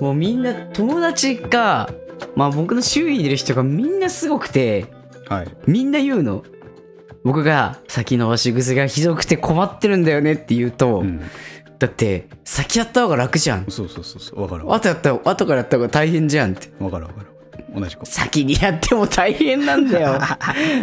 [0.00, 1.90] もうみんな友達が、
[2.36, 4.86] まあ僕の周囲にいる人がみんなすごくて、
[5.30, 6.44] うんはいみんな言うの。
[7.24, 11.20] 僕が先延ばし癖がひどくて困ってるんだよねって言うと、うん
[11.78, 13.66] だって先やった方が楽じゃん。
[13.68, 16.70] そうそうそうそうわかるわ後やった後からやった方が大変じゃんって。
[16.80, 17.26] わかるわかる
[17.74, 20.18] 同じこと先にやっても大変なんだよ。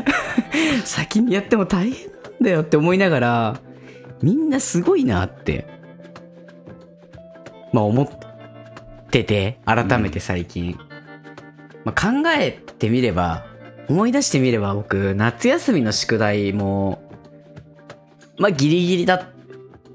[0.85, 3.59] 先にやっても大変なんだよって思いながら、
[4.21, 5.67] みんなすごいなって、
[7.73, 8.09] まあ思っ
[9.11, 10.77] てて、改めて最近。
[11.83, 13.45] まあ、考えてみれば、
[13.87, 17.01] 思い出してみれば僕、夏休みの宿題も、
[18.37, 19.23] まあギリギリだっ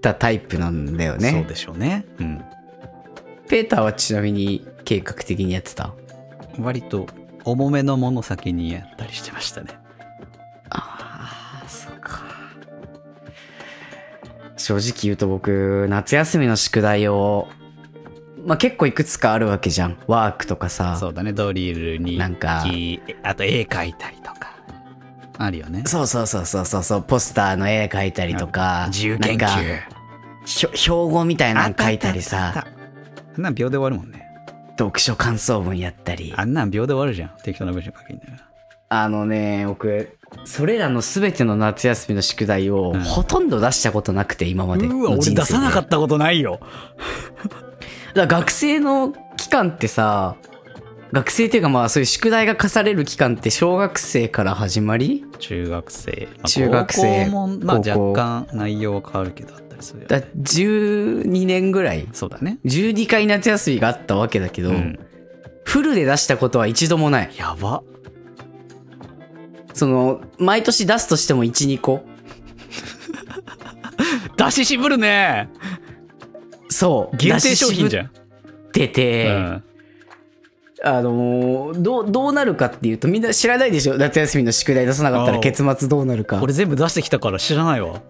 [0.01, 1.45] たタイプなんだよそうね。
[1.49, 2.07] でしょうね。
[2.19, 2.45] うん。
[3.49, 5.93] ペーターはちなみに計画的にやってた？
[6.59, 7.09] 割と
[7.45, 9.80] 重めのもの先にやったりしてましたね
[14.61, 17.49] 正直言うと僕、夏休みの宿題を、
[18.45, 19.99] まあ、結構いくつかあるわけじゃん。
[20.07, 20.97] ワークとかさ。
[21.01, 21.33] そうだね。
[21.33, 24.55] ドリルになんかきあと絵描いたりとか。
[25.39, 25.85] あるよね。
[25.87, 29.41] そうそうそうそうそうそう、ポスターの絵描いたりとか、自由研究。
[29.41, 30.01] なんか
[30.45, 32.67] ひょ標語みたいなの書いたりあさ
[33.37, 34.27] あんなん秒で終わるもんね。
[34.79, 36.35] 読書感想文やったり。
[36.37, 37.31] あんなん秒で終わるじゃん。
[37.43, 38.33] 適当な文章書きんだよ
[38.91, 44.87] あのね、僕、それらの全ての夏休みの宿題をうんほとんど出したことなくて、今まで。
[44.87, 46.61] うわ俺出さなかったことないよ
[48.15, 50.37] だから学生の期間ってさ、
[51.13, 55.25] 学生っていうかまあそういう宿題が課される期間って小学生から始まり？
[55.39, 56.29] 中学生。
[56.37, 60.07] まあ中学生高校も、まあ高校若干内容は変わるけどあったりするよ。
[60.09, 62.07] だ12年ぐらい？
[62.13, 62.59] そうだね。
[62.65, 64.99] 12回夏休みがあったわけだけど、うん。
[65.65, 67.83] フルで出したことは一度もないやば。
[69.81, 72.03] その毎年出すとしても12個
[74.37, 75.49] 出し渋るね
[76.69, 78.11] そう限定商品じゃん。
[78.75, 79.65] 出てて、うん。
[80.85, 88.03] あのーどうどうなるかっていうとみんな知らないでしょ夏休みの宿題出さなかったら結末どうなるか俺全部出してきたから知らないわ。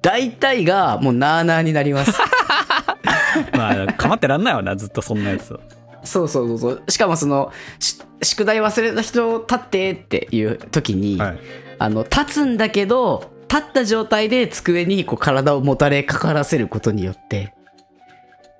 [0.00, 2.12] 大体がもうなーなーになります
[3.52, 5.60] まあ、かまってらんないわな、ずっとそんなやつを。
[6.04, 11.38] そうそうそうそうしかもそのし宿題忘れた人立ってっていう時に、はい。
[11.78, 17.54] あの立つんだけど立った状態で机にこう体をもたれかからせることによって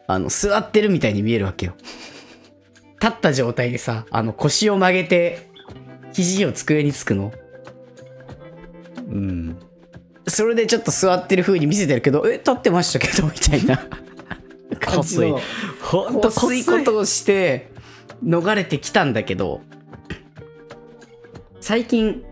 [0.09, 1.74] あの座ってるみたいに見えるわけよ
[3.00, 5.48] 立った状態でさあの腰を曲げて
[6.12, 7.33] 肘を机につくの
[8.96, 9.57] うん。
[10.26, 13.87] それでちょっと座ってる風に見せてるけどえ立ってましたけどみたいな
[14.77, 15.41] 感じの
[15.81, 17.73] ほんとこすいことをして
[18.25, 19.61] 逃れてきたんだけど
[21.61, 22.25] 最近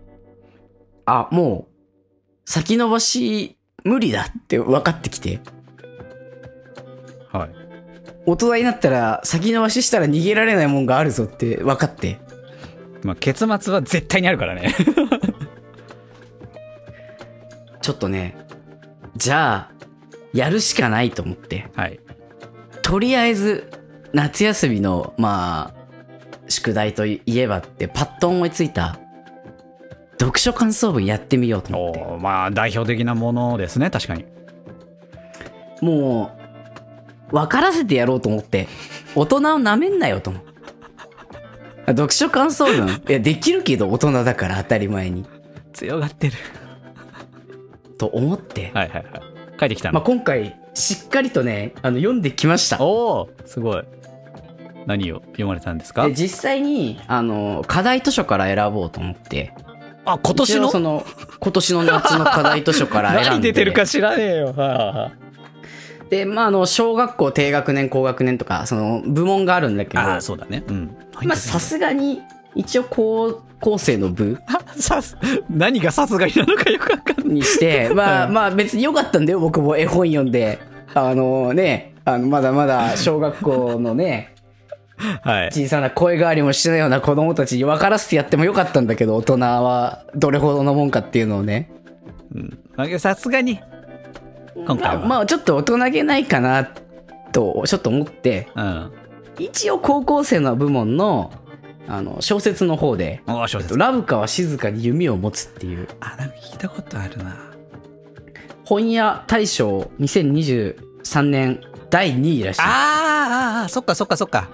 [1.06, 5.40] あもう先延ばし無理だって分かってきて
[7.32, 7.50] はい。
[8.26, 12.18] 大人になったら先延ばししたら逃げられないもんがあるぞって分かって
[13.02, 14.74] まあ、結末は絶対にあるからね。
[17.80, 18.36] ちょっとね
[19.16, 19.72] じゃあ
[20.34, 21.98] やるしかないと思ってはい。
[22.90, 23.70] とりあえず
[24.12, 28.98] 夏休みのまあ宿題といえばってパッと思いついた
[30.18, 34.26] 読書感想文やってみようと思ってまあ、代表的なものですね、確かに。
[35.80, 36.36] も
[37.30, 38.66] う分からせてやろうと思って
[39.14, 40.42] 大人をなめんなよと思う
[41.86, 45.24] 読書感想文いやできるけど大人だから当たり前に
[45.72, 46.32] 強がってる。
[47.98, 49.22] と思って、はいはいはい。
[49.60, 50.06] 書いてきたまあ、の。
[50.06, 53.84] 今回しっかりとねあの読んできましたおおすごい。
[54.86, 56.06] 何を読まれたんですか？
[56.06, 59.52] で実際にあの課題図書から選ぼうと思って
[60.04, 61.06] あ、今年一応のその
[61.38, 64.46] 今年の夏の課題図書から選んで 何出てるか知らねえよ。
[64.46, 65.30] はいはいはい
[66.10, 70.64] でまああの小学校低学年高学年とかその部門があるんだけどああ、そうだね。
[70.66, 70.96] うん。
[71.22, 72.20] まあさすがに
[72.54, 74.38] 一応高校生の部
[74.76, 75.16] さす、
[75.48, 77.34] 何がさすがになのかよくわかんない。
[77.34, 80.58] にして まあうんまあ別に良かったんだよ僕も絵本読んで
[80.94, 84.34] あのねあのまだまだ小学校のね
[85.22, 85.48] はい。
[85.50, 91.70] 小さな声変わりもしてないような子供たちに分からせてやってもよかったんだけど大人はどれほどのもんかっていうのをね
[92.34, 93.60] うんさすがに、
[94.66, 94.98] 今回は。
[95.00, 96.68] まあまあちょっと大人げないかな
[97.32, 98.92] とちょっと思ってうん。
[99.38, 101.30] 一応高校生の部門の
[101.88, 103.76] あの小説の方で小説。
[103.76, 107.36] ラブカは静かに弓を持つっていうあ、なんか聞いたことあるな。
[108.64, 114.48] 本屋大賞2023年第2位らしいあーあー、あーそっかそっかそっか。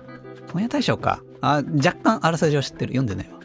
[0.52, 1.22] 本屋大賞か。
[1.42, 2.92] あ、若干あらさじは知ってる。
[2.94, 3.36] 読んでないわ。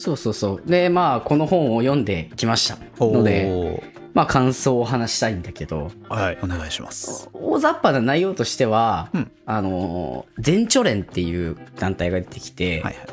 [0.00, 3.82] そうそうそうでまあこの本を読んできましたので
[4.14, 5.90] まあ感想を話したいんだけど。
[6.08, 7.28] はい、お願いします。
[7.32, 9.32] 大雑把な内容としては、うん。
[9.46, 13.06] あの全チョレンっていう団体が出てきて、はいはい。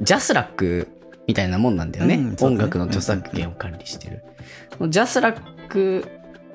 [0.00, 0.88] JASRAC
[1.26, 2.36] みたいなもんなんだよね,、うんね。
[2.40, 4.24] 音楽の著作権を管理してる、
[4.90, 6.06] JASRAC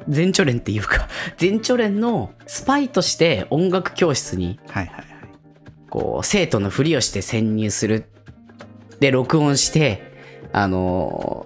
[0.07, 1.07] 全著連っていうか
[1.37, 5.05] 全著連のスパイとして音楽教室にはいはいはい。
[5.89, 8.05] こう生徒のふりをして潜入する。
[8.99, 10.11] で録音して
[10.53, 11.45] あの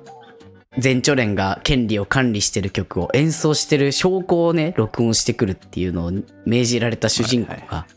[0.77, 6.11] 全チョレンが権利を管理してる曲を演奏してる証拠をね録音してくるっていうのを
[6.45, 7.87] 命じられた主人公が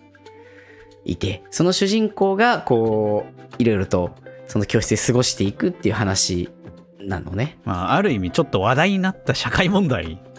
[1.04, 3.26] いてその主人公がこ
[3.58, 4.16] ういろいろと
[4.48, 6.50] その教室で過ごしていくっていう話
[6.98, 10.34] なのねまあ、ある意味ちょっと話題になった社会問題を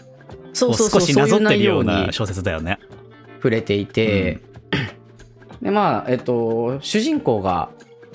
[0.52, 2.78] そうそうそう少しなぞってるような小説だよね。
[3.36, 4.40] 触れていて、
[5.60, 7.68] でまあえっと主人公が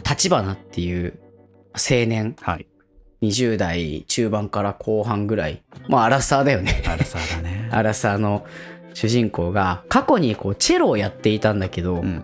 [0.04, 1.20] 立花っていう
[1.74, 2.68] 青年はい。
[3.22, 7.69] 20代中盤から後半ぐらいまあアラサーだよねあらさだね。
[7.72, 8.45] アラサーの
[8.93, 12.24] 主人公が過去にこうチェロをやっていたんだけど、うん。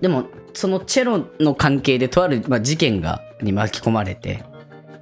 [0.00, 0.24] でも
[0.54, 4.42] そのチェロの関係でとある、まあ、事件がに巻き込まれて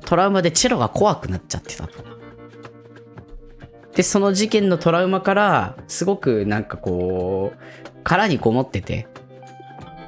[0.04, 2.08] トラウマでチェロが怖くなっちゃってたと。
[3.94, 7.58] でその事件のトラウマからすごくなんかこう
[8.04, 9.08] 殻にこもってて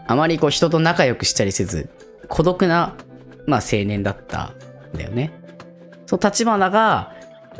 [0.06, 1.88] あまりこう人と仲良くしたりせず
[2.28, 2.94] 孤独な、
[3.46, 4.54] まあ、青年だった
[4.94, 5.32] んだよね。
[6.06, 7.14] その立花が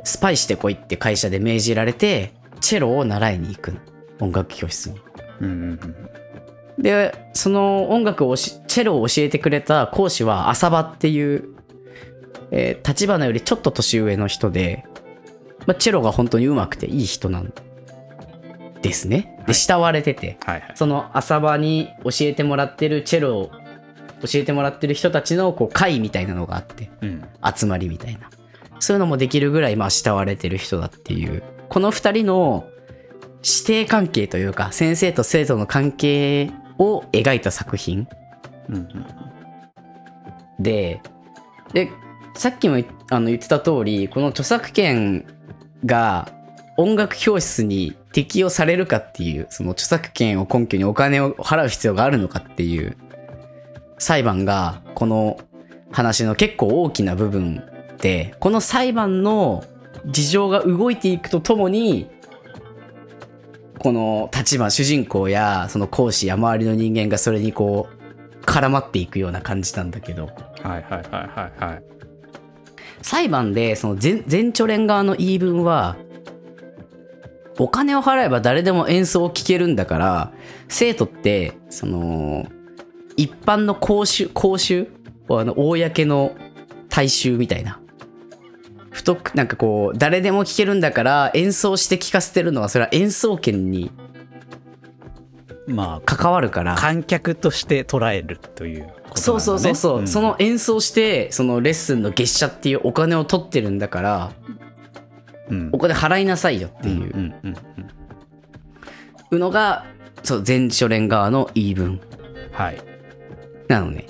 [0.05, 3.81] スパイしてこいって会社で命じられてチェロを習いに行くの
[4.21, 5.01] 音楽教室に。
[5.41, 5.63] うんうん
[6.77, 6.83] うん。
[6.83, 11.45] で、その音楽をし、チェロを教えてくれた講師は浅場っていう、
[12.51, 14.85] えー、立花よりちょっと年上の人で、
[15.67, 17.53] まあ、チェロが本当に上手くていい人なん
[18.83, 19.37] ですね。
[19.41, 20.73] で、はい慕われてて、はいはい。
[20.75, 23.51] その浅場に教えてもらってるチェロを
[24.23, 27.25] 教えてもらってる人たちのこう会みたいなのがあって、うん。
[27.55, 28.31] 集まりみたいな。
[28.79, 31.43] そういうのもできるぐらい、まあ、慕われてる人だっていう。
[31.69, 32.67] この二人の
[33.43, 38.07] 師弟関係というか、先生と生徒の関係を描いた作品
[38.69, 39.07] うんうん。
[40.59, 41.01] で、
[41.73, 41.91] で、
[42.35, 45.27] さっきも言あの言ってた通り、この著作権
[45.85, 46.33] が
[46.77, 52.97] 音楽教室に適用されるかっていう、その著作権を根拠にお金を払う必要があるのかっていう
[54.01, 55.39] 裁判が、この
[55.93, 57.63] 話の結構大きな部分
[57.99, 59.63] で、この裁判の
[60.07, 62.11] 事情が動いていくとともに、
[63.79, 70.33] この立場、主人公やその講師や周りの人間がそれにこう、絡まっていくような感じなんだけど、はい
[70.65, 71.83] はいはいはいはい。
[73.03, 75.97] 裁判でその全全チョレン側の言い分は
[77.59, 80.33] お金を払えば誰でも演奏を聴けるんだから
[80.69, 82.47] 生徒ってその
[83.21, 84.89] 一般の講習講習？
[85.29, 86.35] あの公の
[86.89, 87.79] 大衆みたいな。
[88.91, 93.91] 太くなんかこう誰でも聴けるんだから演奏して聴かせてるのはそれは演奏権に
[95.67, 96.75] まあ、関わるから。
[96.75, 98.95] 観客として捉えるというね。
[99.15, 100.09] そうそうそうそう、ん。
[100.09, 104.33] その演奏してそのレッスンの月謝っていうお金を取ってるんだから
[105.49, 105.71] うん。
[105.73, 107.35] お金払いなさいよっていう。
[109.31, 109.87] のが、
[110.25, 112.01] そう、全書連側の言い分。
[112.51, 112.90] はい。
[113.71, 114.07] なのね。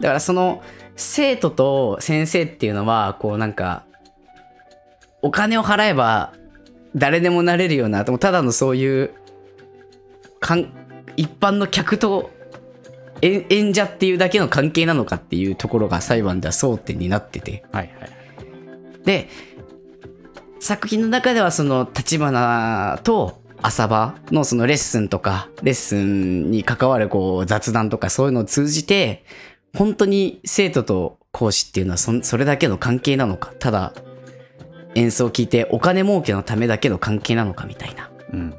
[0.00, 0.62] だからその、
[0.96, 3.84] 生徒と先生っていうのは、こうなんか、
[5.20, 6.32] お金を払えば
[6.94, 9.10] 誰でもなれるような、でもただのそういう、
[10.38, 10.72] かん
[11.16, 12.30] 一般の客と
[13.20, 17.64] 演演者っていうだけの関係なのかっていうところが裁判では争点になってて。
[17.72, 19.04] はいはい。
[19.04, 19.28] で、
[20.60, 29.24] 作品の中ではその立花と浅場のそのレッスンとか、レッスンに関わるこう雑談とかそういうのを通じて、
[29.76, 33.92] 本当に生徒と講師っていうのはそそれだけの関係なのか、ただ
[34.94, 38.10] 演奏を聞いてお金儲けのためだけの関係なのかみたいな。
[38.32, 38.54] うん。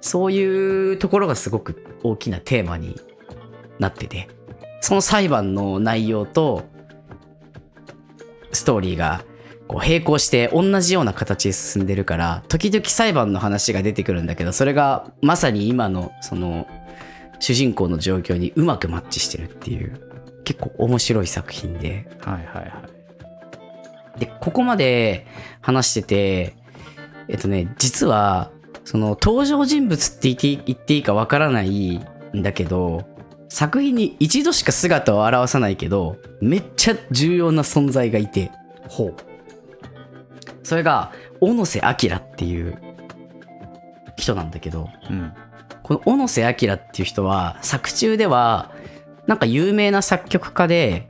[0.00, 3.00] そういうところがすごく大きなテーマに
[3.78, 4.28] なってて、
[4.80, 6.64] その裁判の内容と、
[8.52, 9.24] ストーリーが
[9.68, 16.66] こう並行して同じような形で進んでるから、時々裁判の話が出てくるんだけど、それがまさに今のその
[17.38, 20.00] 主人公の状況にうまくマッチしてるっていう、
[20.44, 22.82] 結構面白い作品で、はいはいは
[24.16, 24.20] い。
[24.20, 25.26] で、ここまで
[25.60, 26.56] 話してて、
[27.28, 28.50] えっとね、実は、
[28.84, 31.96] その登場人物って言っていい言っていいかわからない
[32.34, 33.04] んだけど、
[33.50, 38.50] 作品に一度しか姿を現さないけど、めっちゃ重要な存在がいて、
[38.88, 39.27] ほう。
[40.68, 42.78] それが、小野瀬明っていう
[44.18, 45.32] 人なんだけど、うん。
[45.82, 48.70] この小野瀬明っていう人は、作中では、
[49.26, 51.08] なんか有名な作曲家で、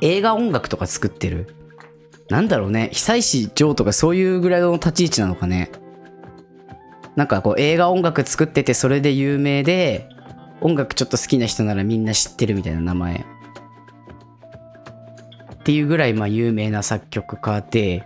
[0.00, 1.56] 映画音楽とか作ってる。
[2.28, 5.72] なんだろうね、久石譲とかそういうぐらいの立ち位置なのかね。
[7.16, 10.08] なんかこう映画音楽作っててそれで有名で、
[10.60, 13.24] 音楽ちょっと好きな人ならみんな知ってるみたいな名前。
[15.66, 18.04] っていうぐらいまあ有名な作曲家で、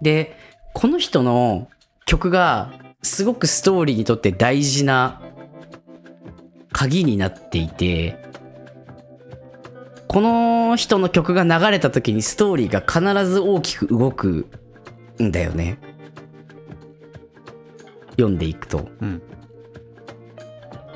[0.00, 0.34] で、
[0.72, 1.68] この人の
[2.06, 2.72] 曲が
[3.02, 5.20] すごくストーリーにとって大事な
[6.72, 8.24] 鍵になっていて、
[10.08, 14.46] この人の曲が流れた時にストーリーが必ず大きく動く
[15.20, 15.78] んだよね。
[18.12, 18.88] 読んでいくと。
[19.02, 19.22] うん。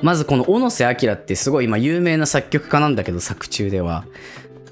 [0.01, 4.05] まずこの小野瀬明ってすごい今有名な作曲家なんだけど作中では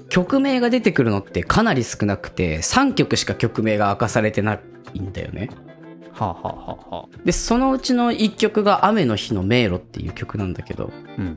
[0.08, 4.60] 曲名が出てくるのってかなり少なくて3曲しか曲名が明かされてな
[4.94, 5.50] いんだよね。
[6.12, 11.36] はあ、はあはあはあ、で、そのうちの1曲が雨の日の迷路っていう曲なんだけど、うん。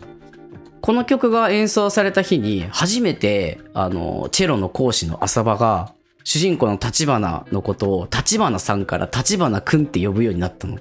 [0.81, 10.77] この曲が演奏された日に初めてあのチェロの講師の浅場が主人公の立花のことを立花さんから立花くんって呼ぶようになったの。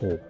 [0.00, 0.22] ほう。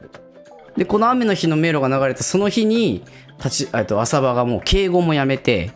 [0.76, 3.02] で、この雨の日の迷路が流れたその日に、
[3.38, 5.72] 立ち、えっと、浅場がもう敬語もやめて、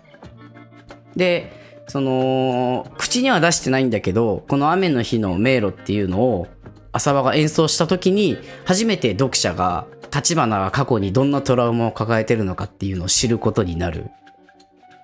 [1.16, 1.52] で、
[1.88, 6.46] その、口には出してないんだけど、この雨の日の迷路っていうのを、
[6.92, 14.10] 浅場が演奏した時に、初めて読者が、立花が過去にどんなトラウマを抱えてるのかっていうのを知ることになる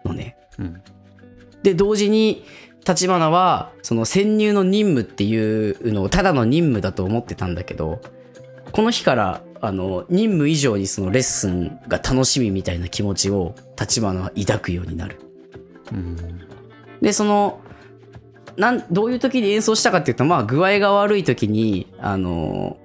[0.05, 0.36] のね。
[0.59, 0.82] うん。
[1.62, 2.44] で、同時に、
[2.86, 8.01] 立花は、その潜入の任務っていうのをただの任務だと思ってたんだけど、
[8.70, 15.20] この日からあの、任務以上にそのレッスンが楽しみみたいな気持ちを立花は抱くようになる。
[15.92, 16.16] うん。
[17.00, 17.61] で、その、
[18.57, 22.78] なん、どういう時に演奏したかっていうと、まあ、具合が悪い時に、あの、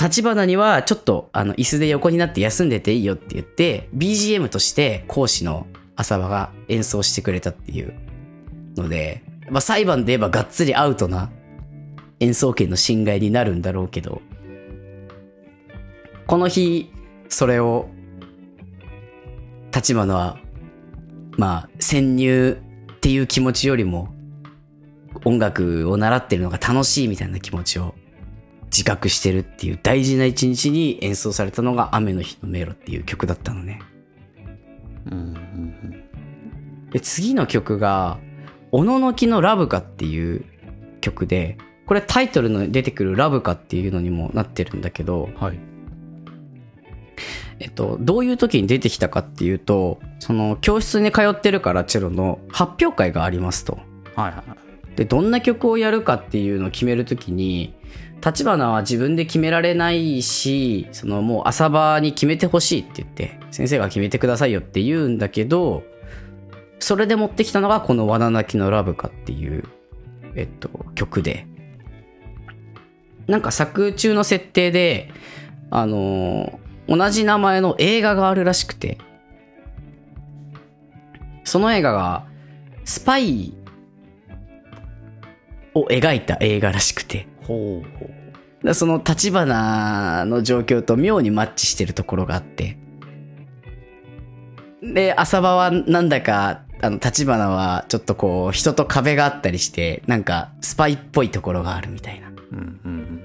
[0.00, 5.66] 立花にはちょっと、あの、椅子で横になって休んでていいよって言って、BGM として講師の
[5.96, 7.94] 浅場が演奏してくれたっていう
[8.76, 11.30] ので、まあ、裁判で言えばがっつりアウトな
[12.24, 14.22] 演奏権の侵害になるんだろうけど、
[16.26, 16.90] この日、
[17.28, 17.88] それを、
[19.72, 20.38] 立花は
[21.36, 22.58] まあ、潜入
[22.92, 24.08] っていう気持ちよりも、
[25.24, 27.94] 音楽を習ってるのが楽しいみたいな気持ちを
[28.66, 33.80] 自覚してるっていう大事な一日に演奏されたのが雨の日の迷路っていう曲だったのね。
[35.06, 35.12] うん。
[35.12, 36.90] うん。
[36.90, 38.18] で、次の曲が、
[38.70, 40.44] おののきのラブカっていう
[41.00, 45.58] 曲で、これタイトルの出てくるラブカっていうのにもなってるんだけど、はい。
[47.60, 53.78] えっと、どういう時に出てきたかっていうと、その教室に通ってるからチェロの発表会がありますと。
[54.16, 54.44] はいは
[54.94, 54.96] い。
[54.96, 57.74] で、どんな曲をやるかっていうのを決めるときに、
[58.24, 65.82] 立花は自分で決められないし、そのもう朝場に決めてほしいって言って、先生が決めてくださいよって言うんだけど、
[66.78, 69.64] それで持ってきたのがこの「わな泣きのラブカ」っていう、
[70.34, 71.46] えっと、曲で。
[73.26, 75.10] なんか作中の設定で、
[75.70, 78.98] あのー同じ名前の映画があるらしくて、
[81.44, 82.26] その映画が、
[82.84, 83.54] スパイ
[85.74, 88.10] を描いた映画らしくて、ほうほう。
[88.66, 92.78] だその立花の状況と妙にマッチしてるところがあって。
[94.82, 102.33] で、浅場はなんだか、あの、立花はちょっとこう、人と壁があったりして、なんか、スパイっぽいところがあるみたいな。
[102.54, 103.24] うんうん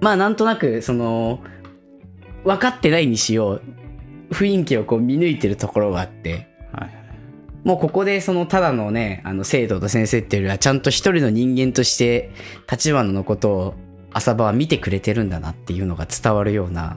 [0.00, 1.40] まあ、なんとなく、その、
[2.44, 3.62] 分かってないにしよう、
[4.30, 6.80] 雰囲気をこう見抜いてるところがあって、うん。
[6.80, 7.00] はい。
[7.64, 12.30] もうここでそのただのね、あの生徒と先生っていうよりはちゃんと一人の人間として
[12.70, 13.74] 立花のことを
[14.12, 16.96] 浅場は見てくれてるんだなっていうのが伝わるような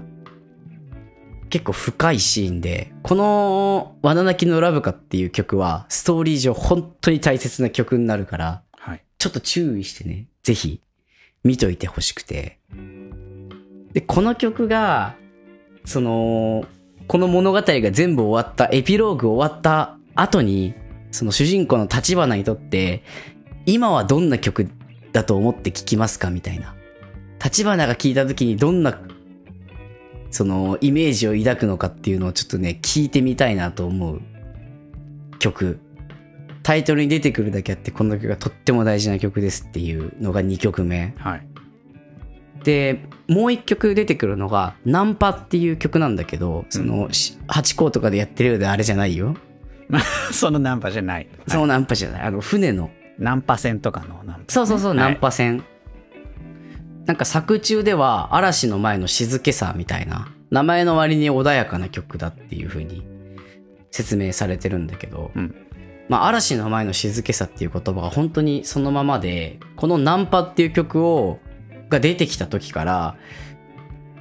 [1.50, 9.04] 結構深いシーンで、このわな泣きのラブカっていう曲はストーリー上本当に大切な曲になるから、はい。
[9.18, 10.82] ちょっと注意してね、ぜひ
[11.44, 12.60] 見といてほしくて。
[13.94, 15.16] で、この曲が、
[15.86, 16.66] その、
[17.08, 20.74] この物語が全部終わった、エピローグ終わった後に、
[21.12, 23.04] その主人公の立花にとって、
[23.66, 24.70] 今はどんな曲
[25.12, 26.30] だと思って聴きますか？
[26.30, 26.76] みたいな。
[27.44, 29.00] 立花が聴いた時にどんな、
[30.32, 34.22] その、イメージを抱くのかっていうのをちょっとね、聞いてみたいなと思う
[35.40, 35.80] 曲。
[36.64, 41.14] タイトルに出てくるだけあって、この曲がとっても大事な曲ですっていうのが2曲目。
[41.18, 41.48] はい。
[42.64, 49.36] で、もう1曲出てくるのが、ナンパっていう曲なんだけど、その、し8コーとかでやってるようであれじゃないよ。
[50.32, 51.28] そのナンパじゃない。
[51.48, 52.22] そのナンパじゃない。
[52.22, 52.90] あの、船の。
[53.20, 54.44] ナンパ船とかのナンパ。
[54.48, 55.62] そうそうそう、はいナンパ船。
[57.06, 63.06] なんか作中では、嵐の前の静けさみたいな、名前の割に穏やかな曲だっていう風に
[63.92, 65.56] 説明されてるんだけど、うん
[66.10, 71.40] まあ、嵐の前の静けさっていう言葉が本当にそのままで、このナンパっていう曲を、
[71.90, 73.16] が出てきた時から、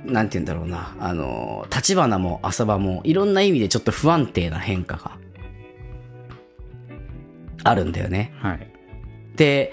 [0.05, 5.19] なんて言うんだろうな、あの、立花も浅場もいろんな意味でちょっと不安定な変化が
[7.65, 8.33] あるんだよね。
[8.39, 8.69] はい。
[9.37, 9.73] で、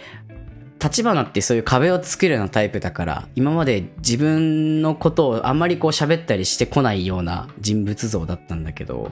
[0.82, 9.12] 立花ってそういう壁を作るようなタイプだから、今まで自分のことをあんまりこう喋ったりしてこないような人物像だったんだけど、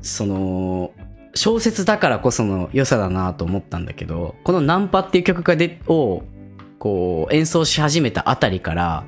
[0.00, 0.92] その、
[1.34, 6.22] 小説だからこその良さだなと思ったんだけど、このナンパっていう曲がで、を、
[6.78, 9.04] こう演奏し始めたあたりから、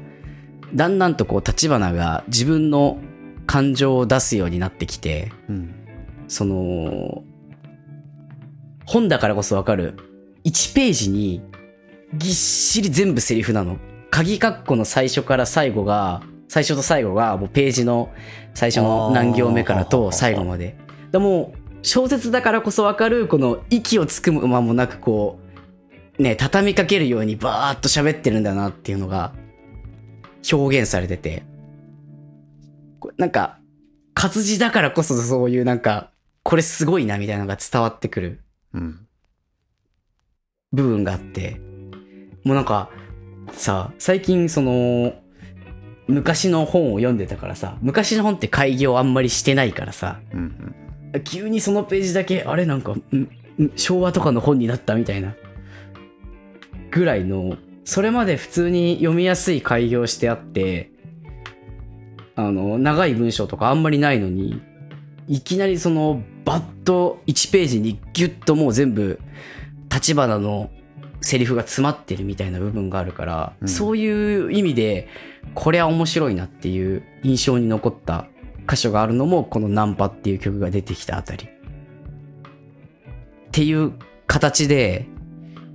[0.75, 2.99] だんだんとこう立花が自分の
[3.47, 5.75] 感情を出すようになってきて、うん。
[6.29, 7.23] その、
[8.85, 9.95] 本だからこそわかる。
[10.45, 11.43] 1ページに
[12.15, 13.79] ぎっしり全部セリフなの。
[14.11, 18.11] 鍵括弧の最初から最後が、最初と最後がもうページの
[18.55, 20.77] 最初の何行目からと最後まで。
[21.13, 21.53] でも
[21.87, 25.39] 小説だからこそわかるこの息をつく間もなくこ
[26.19, 29.33] う、ね、畳みかけるようにバーっと喋ってるんだなっていうのが
[30.53, 31.45] 表現されてて。
[33.19, 33.61] なんか、
[34.15, 36.11] 活字だからこそそういうなんか、
[36.43, 38.41] これすごいなみたいなのが伝わってくる
[38.75, 39.07] うん。
[40.73, 41.61] 部分があって、
[42.43, 42.91] もうなんか、
[43.53, 45.15] さ、最近その、
[46.09, 50.86] 昔の本を読んでたからさ、昔の本って開業あんまりしてないからさ、うん。
[51.25, 52.95] 急にそのページだけ、あれなんか、
[53.77, 55.35] 昭和とかの本になったみたいな、
[56.91, 57.57] ぐらいの
[57.87, 60.91] それまで普通に読みやすい開業してあって、
[62.35, 64.61] あの、長い文章とかあんまりないのに、
[65.29, 69.21] いきなりその、バッと1ページにギュッともう全部、
[69.89, 70.71] 立花の
[71.21, 73.69] セリフが詰まってるみたいな部分があるから、うん。
[73.69, 75.07] そういう意味で、
[75.55, 78.27] これは面白いなっていう印象に残った
[78.69, 81.45] 箇所があるのも、このナンパっていう曲が出てきたあたり。
[81.45, 81.49] っ
[83.53, 83.93] ていう
[84.27, 85.07] 形で、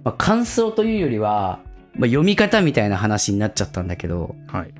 [0.03, 1.59] まあ、感想というよりは、
[1.95, 4.73] まあ、読み方みたいな話になっちゃったんだけど、はい。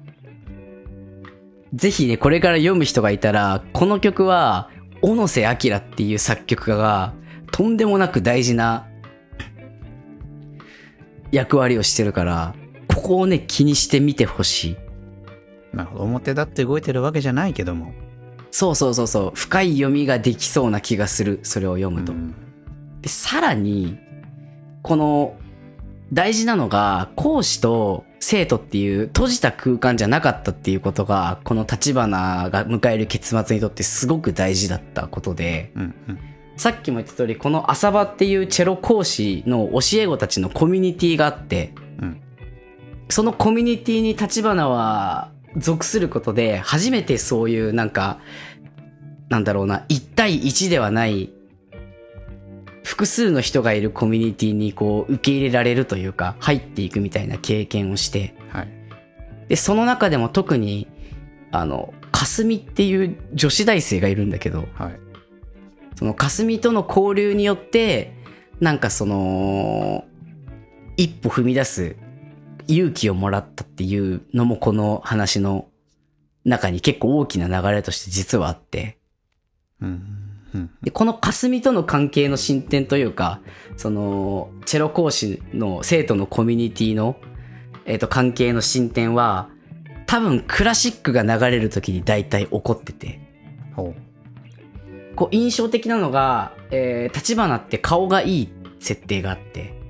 [1.73, 4.69] ぜひね、これから読む人がいたら、この曲は、
[5.01, 7.13] 小野瀬明っていう作曲家が、
[7.51, 8.87] とんでもなく大事な
[11.31, 12.55] 役割をしてるから、
[12.93, 14.77] ここをね、気にしてみてほしい。
[15.75, 16.03] なるほど。
[16.03, 17.93] 表立って動いてるわけじゃないけども。
[18.51, 22.11] そうそうそうそう、深い読みができそうな気がする、それを読むと。
[22.11, 22.35] うん
[23.01, 23.97] で、さらに、
[24.83, 25.35] この、
[26.13, 36.19] 大事なのが、講師と生徒っていう閉じた空間じゃなかったっていうことが、この立花が迎える結末にとってすごく大事だったことで、うんうん。
[36.57, 42.21] さっきも言った通り、この浅場っていうチェロ講師の教え子たちのコミュニティがあって、うん
[43.09, 48.19] そのコミュニティに立花は属することで、初めてそういうなんか、
[49.29, 51.31] なんだろうな、1対1ではない、
[52.83, 58.67] 複数の人がいるコミュニティにこう受け入れられるというか、入っていくみたいな経験をして、はい。
[59.47, 60.87] で、その中でも特に、
[61.51, 64.99] あの、霞っていう女子大生がいるんだけど、はい。
[65.95, 68.13] その霞との交流によって、
[68.59, 70.05] なんかその、
[70.97, 71.95] 一歩踏み出す
[72.71, 75.67] 勇気をもらったっていうのもこの話の
[76.45, 78.97] 中に結構大きな流れとして実はあって。
[80.83, 83.41] で、この霞との関係の進展というか、
[83.77, 87.15] その、チェロ講師の生徒のコミュニティの、
[87.85, 89.49] えっ、と、関係の進展は、
[90.07, 93.19] 多分クラシックが流れる時に大体起こってて、
[93.75, 93.93] ほ
[95.15, 99.80] こう印象的なのが、えー、立花って顔がいい設定があって、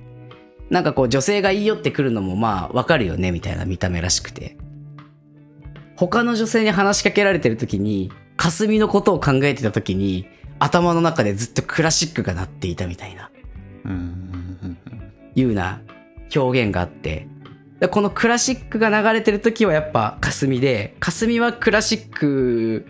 [0.71, 4.57] なんかこう女性が言い寄ってくるのもまあわかるよねみたいな見た目らしくて。
[5.97, 13.29] 他の女性に話しかけられてる時に、霞のことを考えてた時に、頭の中でずっとクラシックが鳴っていたみたいな。
[15.35, 15.81] いうな
[16.35, 17.27] 表現があって、
[17.79, 22.87] でこのクラシックが流れてる時はやっぱ霞で、霞はクラシック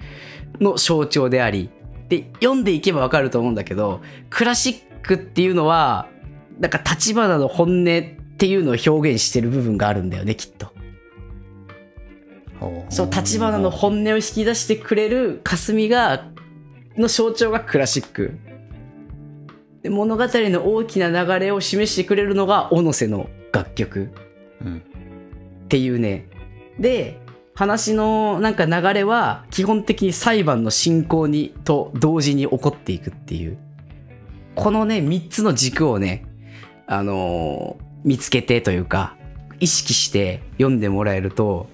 [0.60, 1.70] の象徴であり、
[2.08, 6.08] で、読んでいけばわかると思うんだけど、クラシックっていうのは、
[6.62, 8.04] なんか立花の本音っ
[8.38, 10.72] ていうのを表現してる部分があるんだよね、きっと。
[12.90, 16.28] そう、立花の本音を引き出してくれる霞が、
[16.96, 18.38] の象徴がクラシック。
[19.82, 24.12] で物語の大きな流れを示してくれるのが小野瀬の楽曲。
[24.64, 24.78] うん。
[24.78, 26.28] っていうね。
[26.80, 27.20] で、
[27.56, 33.58] 話のなんか流れは基本的に裁判の進行にと同時に起こっていくっていう。
[34.54, 36.28] このね、三つの軸をね、
[36.92, 39.16] あのー見つけてというか、
[39.60, 41.68] 意識して読んでもらえると、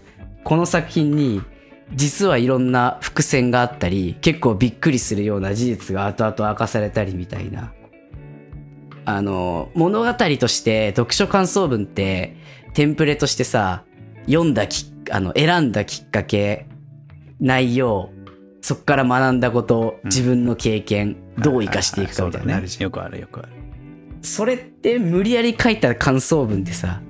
[0.43, 1.41] この作品に
[1.93, 7.71] 実はいろんな伏線があったり、結構びっくりするような事実が後々明かされたりみたいな。
[9.05, 12.35] あの、物語として読書感想文って、
[12.73, 13.85] テンプレとしてさ、
[14.25, 16.67] 読んだき、あの、選んだきっかけ、
[17.39, 18.09] 内容、
[18.59, 22.67] そっから学んだこと、うん自分の経験、どう活かしていくかみたいなね。。
[22.79, 23.56] よくあるよくある。
[24.27, 27.01] それって無理やり書いた感想文でさ、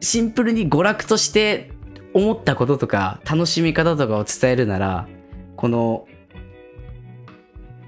[0.00, 1.72] シンプルに娯楽として
[2.14, 5.08] 思ったこととか楽しみ方とかを伝えるなら、
[5.56, 6.06] この、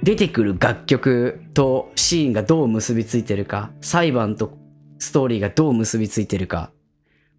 [0.02, 4.58] 出てくる楽曲とシーンがどう結びついてるか、裁判と
[4.98, 6.72] ストーリーがどう結びついてるか、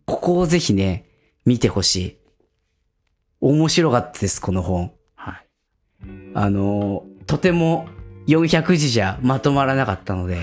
[0.06, 1.06] ここをぜひね、
[1.46, 2.18] 見てほしい。
[3.42, 4.94] 面白かったです、この本。
[5.16, 5.48] はい。
[6.34, 7.90] あの、とても
[8.28, 10.38] 400字じゃまとまらなかったので、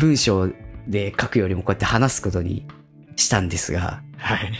[0.00, 0.48] 文章
[0.88, 2.66] で書くよりもこうやって話すことに
[3.16, 4.52] したんですが、はい。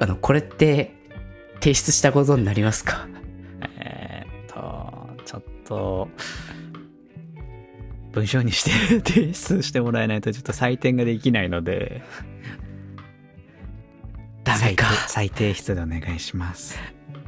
[0.00, 0.94] あの、これって
[1.54, 3.08] 提出したことになりますか？
[3.78, 6.08] えーっと、ちょっと、
[8.12, 12.02] 文章にして提出してもらえないとちょっと採点ができないので、
[14.44, 14.86] ダメか。
[15.08, 16.78] 再提出でお願いします。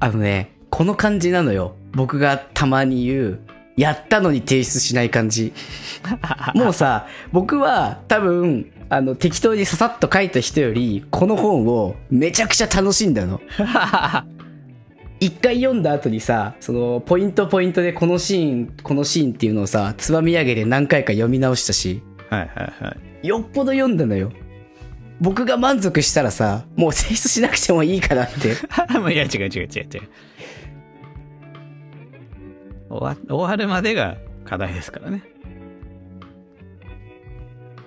[0.00, 1.76] あのね、この感じなのよ。
[1.92, 3.40] 僕がたまに言う、
[3.76, 5.52] やったのに提出しない感じ。
[6.54, 13.40] もうさ、僕は多分、あの、適当にささっと書いた人より、この本をめちゃくちゃ楽しんだの。
[15.20, 23.28] 一回読んだ後にさ、その、ポイントポイントでこのシーン、このシーンっていうのをさ、つまみ上げで何回か読み直したし、はいはいはい。
[23.28, 24.32] よっぽど読んだのよ。
[25.20, 28.56] 僕が満足したらさ、もう提出しなくてもいいかなって。
[28.98, 30.02] ま あいや、違う違う違う違う。
[32.92, 35.22] 終わ終わるまでが課題ですからね。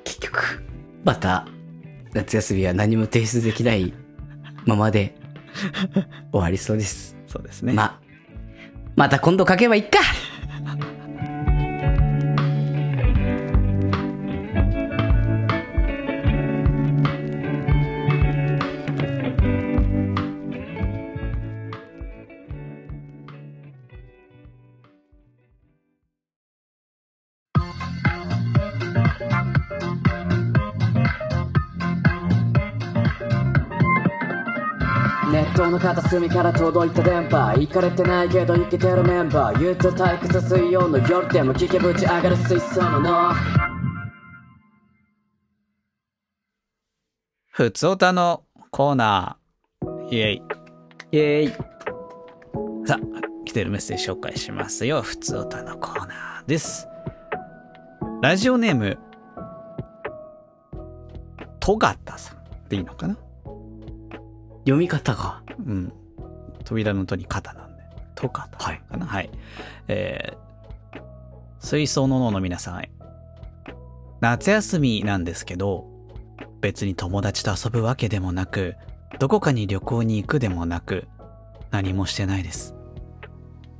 [0.03, 0.63] 結局、
[1.03, 1.47] また、
[2.13, 3.93] 夏休みは何も提出できない
[4.65, 5.15] ままで
[6.31, 7.17] 終わりそうです。
[7.27, 7.73] そうですね。
[7.73, 7.99] ま、
[8.95, 9.99] また今度書けばいっか
[35.75, 43.33] の片隅から届いた電波行かれてないけど生きてるメンバー憂鬱退屈水曜の夜でも聞けぶち上がる水槽の
[47.51, 50.15] ふつおたのコーナー。
[50.15, 50.41] イェイ。
[51.11, 52.87] イェーイ。
[52.87, 55.01] さあ、来てるメッセージ紹介しますよ。
[55.01, 56.87] ふつおたのコーナーです。
[58.21, 58.97] ラジオネーム、
[61.59, 63.17] トガタさんっていいのかな？
[64.65, 65.41] 読み方が。
[65.65, 65.93] うん。
[66.63, 67.83] 扉の戸に肩なんで。
[68.15, 69.05] トガタはいかな？
[69.05, 69.29] はい。
[69.87, 70.99] えー、
[71.59, 72.91] 水槽の脳の皆さんへ。
[74.21, 75.85] 夏休みなんですけど、
[76.61, 78.75] 別に友達と遊ぶわけでもなく、
[79.19, 81.07] どこかに旅行に行くでもなく、
[81.69, 82.73] 何もしてないです。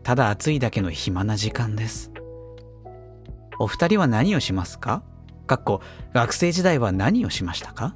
[0.04, 2.12] ただ暑いだけの暇な時間です。
[3.58, 5.02] お二人は何をしますか？
[5.48, 5.82] かっこ、
[6.14, 7.96] 学生時代は何をしましたか？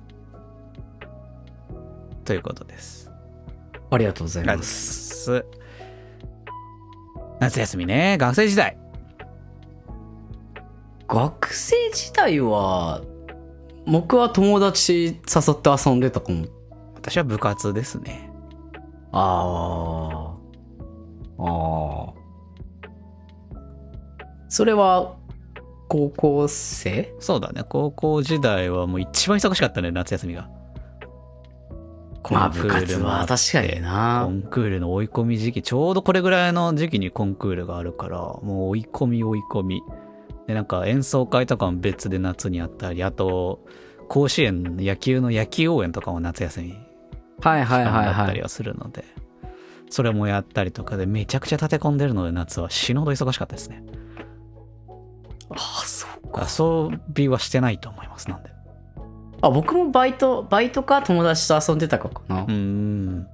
[2.30, 3.12] ということです。
[3.90, 4.46] ありがとうござい。
[4.46, 5.44] ます。
[7.40, 8.78] 夏休みね、学生時代。
[11.08, 13.02] 学生時代は、
[13.88, 15.14] 僕は友達誘
[15.54, 16.46] って遊んでたかも。
[16.94, 18.30] 私は部活ですね。
[19.12, 20.36] あ
[21.40, 21.44] あ。
[21.44, 22.14] ああ。
[24.50, 25.16] それは、
[25.88, 27.12] 高校生？
[27.20, 30.48] そうだね、高校時代はもう一番忙しかったね、夏休みが。
[32.30, 39.82] まあ部コンクール活は確かになコンクールの追い込み時期、ちょうどこれぐらいの時期にコンクールがあるから、もう追い込み追い込み。
[40.48, 43.66] で、なんか演奏会とかも別で夏にあったり、あと、
[44.08, 46.74] 甲子園、野球の野球応援とかも夏休み
[47.42, 48.06] はいはいはいはい。
[48.06, 49.06] だったりはするので、
[49.90, 53.84] それもやったりとかでめちゃくちゃ立て込んでるので夏は死ぬほど忙しかったですね。
[55.52, 56.48] ああ、そうか。
[56.48, 58.50] 遊びはしてないと思います、なんで。
[59.42, 62.44] あ、僕もバイト、バイトか友達と遊んでたかかな。
[62.44, 63.28] うーん。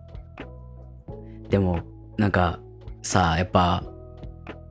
[1.49, 1.79] でも、
[2.17, 2.59] なんか、
[3.01, 3.83] さあ、やっぱ、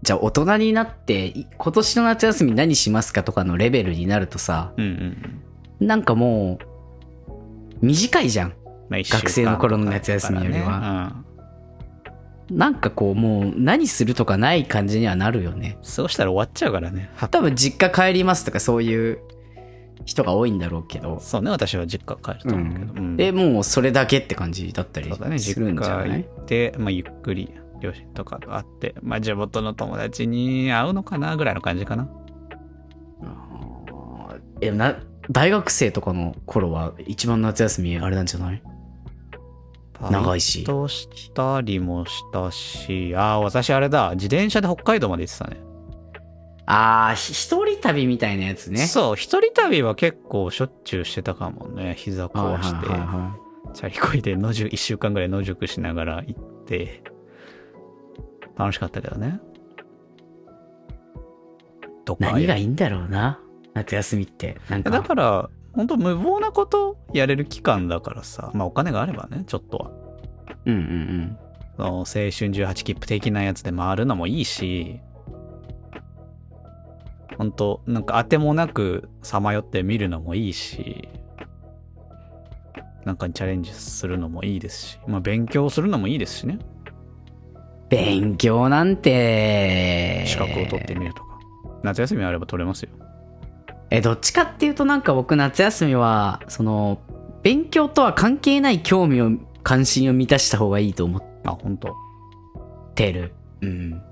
[0.03, 5.43] じゃあ大人になって、い今年の夏休み何しますかとかのレベルになるとさ、うんうん
[5.81, 5.87] うん。
[5.87, 6.59] なんかも
[7.81, 8.55] う、短いじゃん。
[8.89, 11.25] まあ学生の頃の夏休みよりはとかね
[12.51, 15.79] なんかこう、もう何するとかない感じにはなるよね。
[15.79, 15.85] うん。
[15.85, 17.11] そうしたら終わっちゃうからね。
[17.31, 19.19] 多分実家帰りますとかそういう
[20.05, 21.19] 人が多いんだろうけど。
[21.21, 22.93] そうね、私は実家帰ると思うけど。
[22.95, 26.25] うんで、もうそれだけって感じだったりするんじゃない？
[26.25, 32.09] 行って、まあ、ゆっくり両親とかと会って、まあ、地元の友達に会うのかなぐらいの感じかな。
[34.61, 34.97] え、な、
[35.31, 38.63] 大学生とかの頃は一番夏休みあれなんじゃない？
[40.11, 45.57] 長いしバイトしたりもしたし、ああ、私あれだ、自転車で北海道まで行ってたね。
[46.67, 48.87] ああ、ひ一人旅みたいなやつね。
[48.87, 51.95] そう、一人旅は結構しょっちゅうしてたかもね。
[51.99, 52.87] 膝壊して、
[53.75, 57.03] チャリこいで野宿、一週間ぐらい野宿しながら行って、
[58.57, 59.41] 楽しかったけどね。
[62.05, 62.33] とか。
[62.33, 63.41] 何がいいんだろうな。
[63.75, 64.59] 夏休みって。
[64.71, 64.91] なんか。
[64.91, 69.91] だから、本当無謀なことやれる期間だからさ、まあお金があればね、ちょっとは。
[70.65, 71.39] うんうんうん。
[71.77, 75.01] その青春18切符的なやつで回るのもいいし、
[77.37, 81.09] 本当なんか当てもなくさまよってみるのもいいし、
[83.05, 86.59] なんかにチャレンジするのもいいですし、まあ勉強するのもいいですしね。
[87.89, 90.25] 勉強なんて。
[90.27, 91.39] 資格を取ってみるとか。
[91.83, 92.91] 夏休みあれば取れますよ。
[93.91, 96.99] え、どっちかっていうとなんか僕夏休みは、その、
[97.43, 99.33] 勉強とは関係ない興味を、
[99.63, 101.95] 関心を満たした方がいいと思っあ、本当
[102.95, 103.35] てる。
[103.61, 104.03] うん。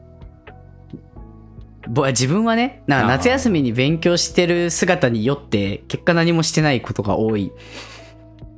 [1.89, 7.53] ぼ自分はね、なんか夏休みに勉強してる姿によって、結果何もしてないことが多い。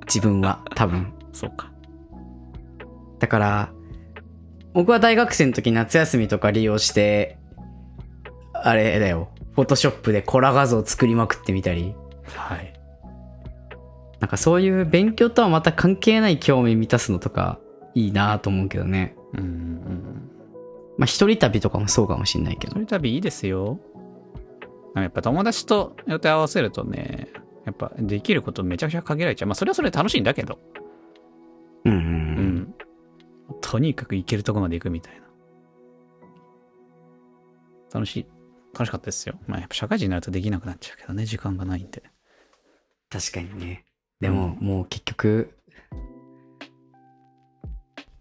[0.06, 1.12] 自分は、多分。
[1.32, 1.72] そうか。
[3.18, 3.72] だから、
[4.74, 7.38] 僕は大学生の時夏休みとか利用して、
[8.52, 11.94] あれだよ、フォトショップでコラ画像作りまくってみたり、
[12.26, 12.72] はい。
[14.20, 17.58] なんかそういう勉強とはまた関係ない興味満たすのとか
[17.94, 19.14] いいなと思うけどね。
[19.34, 20.33] うんうん。
[20.98, 22.84] まあ一人旅とかもそうかもしんないけど一。
[22.84, 23.78] 人旅いいですよ。
[24.94, 27.28] やっぱ友達と予定合わせるとね、
[27.66, 29.48] やっぱできることめちゃくちゃ限られちゃう。
[29.48, 30.58] まあそれはそれで楽しいんだけど。
[31.84, 32.02] うんうんう。
[32.02, 32.14] うん
[32.58, 32.74] ん。
[33.60, 35.20] とにかく行けるとこまで行くみたいな。
[37.92, 38.26] 楽しい。
[38.72, 39.36] 楽しかったですよ。
[39.46, 42.02] まあやっぱ社会人になるとできなくなっちゃうけどね、時間がないんで。
[43.10, 43.84] 確かにね。
[44.20, 45.56] でも、もう結局、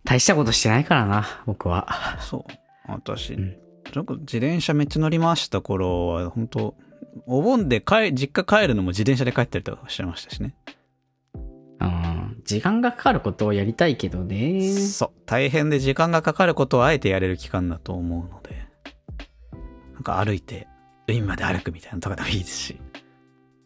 [0.04, 2.18] 大したことしてないからな、僕は。
[2.20, 2.63] そう。
[2.88, 3.58] 私、うん
[3.92, 6.76] ちょっと自転車めっちゃ乗り回した頃は、本当
[7.28, 10.56] お盆で帰、実家帰るのも自転車で帰ったりとかしてましたしね。
[11.80, 12.42] うん。
[12.46, 14.68] 時間がかかることをやりたいけどね。
[14.78, 15.10] そう。
[15.26, 18.68] 大変で時間がかかることをあえてやれる期間だと思うので、
[19.94, 20.68] なんか歩いて、
[21.08, 22.82] 海まで歩くみたいなのとかでもいいですし、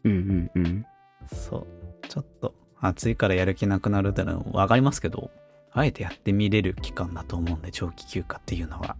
[0.03, 0.85] うんうんうん。
[1.31, 1.67] そう。
[2.09, 5.31] ちょっと暑いからやる気なくなるってのはわかりますけど、
[5.71, 8.97] あえてやってみれる期間だと思うんで、長期休暇っていうのは。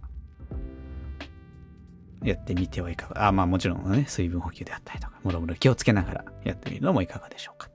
[2.22, 3.26] やってみてはいかが。
[3.28, 7.68] あ、まあもちろんね、水分補給であったりとか、もろもろ気をつけながらやってみるのもいかがでしょうか。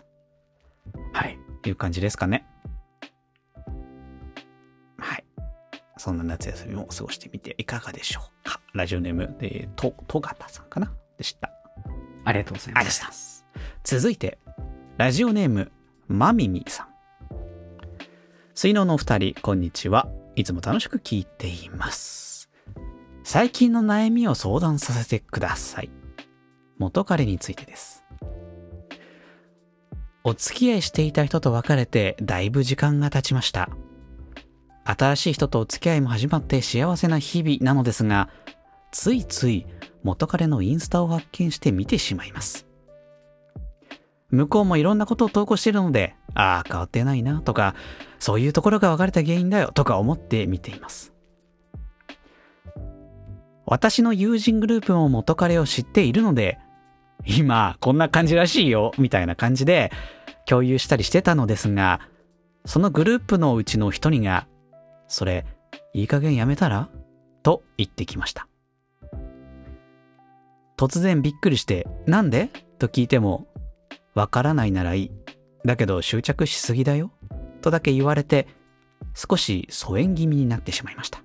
[1.14, 1.38] はい。
[1.62, 2.46] という感じですかね。
[4.98, 5.26] はい。
[5.98, 8.60] そんな夏休みも過ごしてみていかがでしょうか。
[8.74, 10.91] ラジオネーム、えー、と、とがたさんかな？
[11.18, 11.52] でした。
[12.26, 13.00] ありがとうございありがとうごます。
[13.00, 13.46] ざいます。
[13.84, 14.39] 続いて、
[14.98, 15.72] ラジオネーム、
[16.08, 16.88] まみみさん。
[18.56, 20.08] 水ののお二人、こんにちは。
[20.36, 22.33] いつも楽しく聞いています。
[23.24, 25.89] 最近の悩みを相談させてください。
[26.78, 28.03] 元彼についてです。
[30.26, 33.69] お付き合いしていた人と別れてだいぶ時間が経ちました。
[34.86, 38.30] 新しい人とお付き合いも始まって幸せな日々なのですが、
[38.91, 39.65] ついつい
[40.03, 42.67] 元彼のインスタを発見して見てしまいます。
[44.30, 47.76] 向こうもいろんなことを投稿しているので、ああ、変わってないなとか、
[48.19, 51.12] そういうところが別れた原因だよとか思って見ています。
[53.66, 56.59] 私の友人グループも元彼を知っているので、
[57.26, 59.91] 今、こんな感じらしいよ、みたいな感じで
[60.45, 62.01] 共有したりしてたのですが、
[62.66, 64.47] そのグループのうちの一人が、
[65.07, 65.45] それ、
[65.93, 66.89] いい加減やめたら？
[67.43, 68.47] と言ってきました。
[70.78, 72.49] 突然びっくりして、なんで？
[72.80, 73.47] と聞いても、
[74.14, 75.11] わからないならいい。
[75.66, 77.11] だけど執着しすぎだよ。
[77.61, 78.47] とだけ言われて、
[79.14, 81.22] 少し疎遠気味になってしまいました。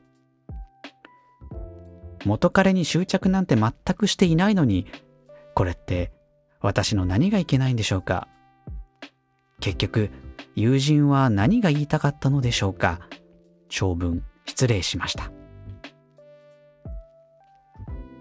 [2.29, 4.87] 元彼に執着なんて全くしていないのに、
[5.55, 6.12] これって
[6.61, 8.29] 私の何がいけないんでしょうか？
[9.61, 10.11] 結局、
[10.55, 13.01] 友人は何が言いたかったのでしょうか？
[13.70, 15.33] 長文失礼しました。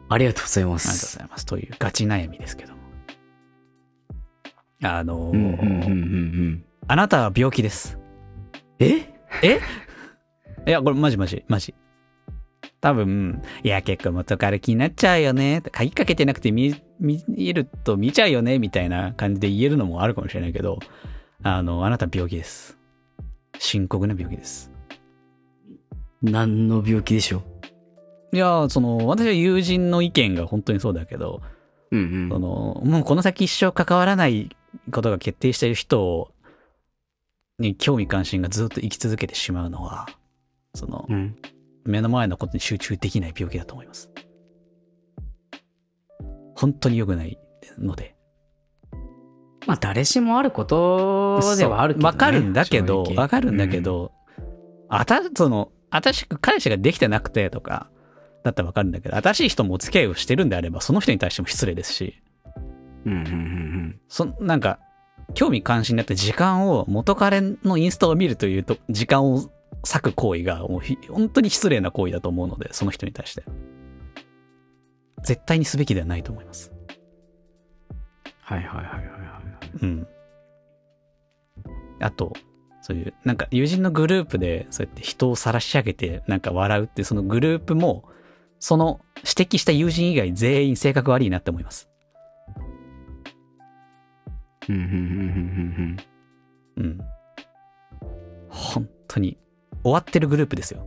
[0.10, 1.18] あありがとうございまりがとうごす。
[1.18, 1.46] ざいます。
[1.46, 2.80] というガチ悩みですけども。
[4.84, 5.96] あのーうんうんうんうんう
[6.52, 6.66] ん。
[6.88, 8.00] あなたは病気です。
[8.80, 9.14] え？
[9.44, 9.60] え？
[10.66, 11.76] いや、これマジマジ、マジ。
[12.88, 15.62] 多分、いや、結構元彼気になっちゃうよね。
[15.74, 17.22] 鍵かけてなくて見、見
[17.54, 20.80] ると見ちゃうよね、みたいな感じで言えるのもあるかもしれないけど、
[21.44, 22.78] あの、あなた病気です。
[23.60, 24.72] 深刻な病気です。
[26.22, 27.44] 何の病気でしょ
[28.32, 31.42] いや、その、私は友人の意見が本当にそうだけど、
[31.92, 34.56] ううんその、もうこの先一生関わらない
[34.94, 36.32] ことが決定している人
[37.60, 40.06] に興味関心がずっと生き続けてしまうのは、
[40.74, 41.36] その、うん。
[41.88, 44.10] 目の前のことに集中できない病気だと思います。
[46.56, 47.40] 本当に良くない
[47.78, 48.16] ので。
[49.66, 52.06] まあ誰しもあることではあるけど、ね。
[52.06, 54.12] わかるんだけど、わかるんだけ、ど、
[54.90, 57.90] あた、その、新しく彼氏ができてなくてとか、
[58.44, 62.22] だったらわかるんだけど、新しい人もお付き合いをしてるんであれば、その人に対しても失礼ですし、
[63.06, 63.14] うん。
[63.14, 64.80] うんうんうんそ、なんか、
[65.34, 69.50] 興味関心になって時間を元彼のインスタを見るというと、時間を
[69.84, 73.44] 割く行為が、もうひ本当に失礼な行為だと思うので、その人に対して。
[75.24, 76.72] 絶対にすべきではないと思います。
[78.42, 79.42] はいはいはいはいは
[79.76, 79.80] い。
[79.82, 80.08] うん。
[82.00, 82.34] あと、
[82.82, 88.06] そういう、なんか友人のグループで、そうやって人を晒し上げて、なんか笑うってそのグループも、
[88.60, 91.90] その指摘した友人以外全員性格悪いなって思います。
[94.70, 95.98] うんうんうん
[96.78, 97.00] うんうん。
[98.50, 99.38] 本当に、
[99.88, 100.86] 終わってるグループですよ。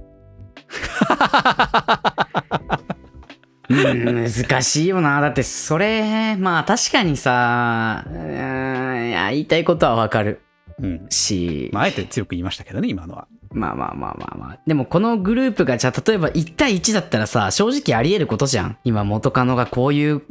[3.69, 5.21] 難しいよな。
[5.21, 10.43] だってそれ、まあ確かにさ、言いたいことはわかる
[10.83, 11.07] うん。
[11.09, 13.29] し、まあ、あえて強く言いましたけどね、今のは。
[13.53, 14.59] まあまあまあまあまあ。
[14.67, 18.79] でもこのグループがじゃあ例えば1対1だったらさ、正直あり得ることじゃん。
[18.85, 20.23] 今元カノがこういう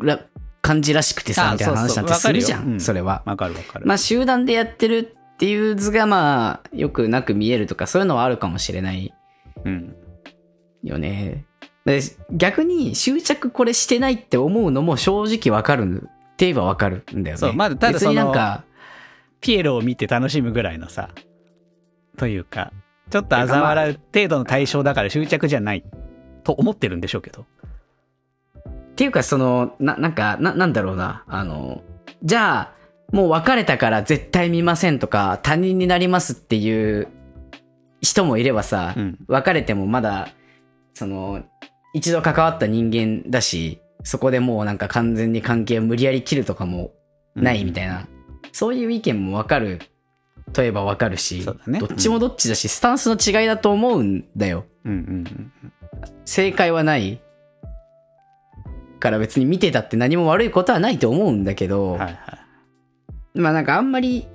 [0.61, 3.23] 感じらしくてさ、みたいな話なんてするじゃん、それは。
[3.25, 3.85] わかるわかる。
[3.85, 9.13] まあ集団でやってるっていう図がまあ、よくなく見えるとか、そういうのはあるかもしれない
[9.63, 9.95] うん。
[10.83, 11.45] よね。
[11.85, 17.37] で逆に執着これしてないって思うのも正直わかるって言えばわかるんだよね。
[17.37, 18.65] そうまだただそのなんか、
[19.39, 21.09] ピエロを見て楽しむぐらいのさ、
[22.17, 22.73] というか、
[23.09, 25.85] ちょっと嘲笑う程度の対象だから執着じゃない
[26.43, 27.45] と思ってるんでしょうけど。
[28.67, 31.23] っていうかその、な、なんか、な、なんだろうな。
[31.27, 31.81] あの、
[32.23, 32.78] じゃあ、
[33.11, 37.07] もう別れたから絶対見ませんとか、他人になりますっていう
[38.01, 40.29] 人もいればさ、うん別れてもまだ、
[40.93, 41.43] その、
[41.93, 46.91] 一度関わった人間だし、そこでもうなんか完全に関係を無理やり切るとかも
[47.35, 48.07] ないみたいな、
[48.51, 49.79] そういう意見もわかる
[50.53, 54.65] といえばわかるし、ねどっちもどっちだし、スタンスの違いだと思うんだよ。
[54.85, 55.51] うんうんうん。
[56.25, 57.21] 正解はない
[58.99, 62.13] から別に見てたって何も悪いことはないと思うんだけど、はいはい。
[63.33, 64.27] まあなんかあんまり、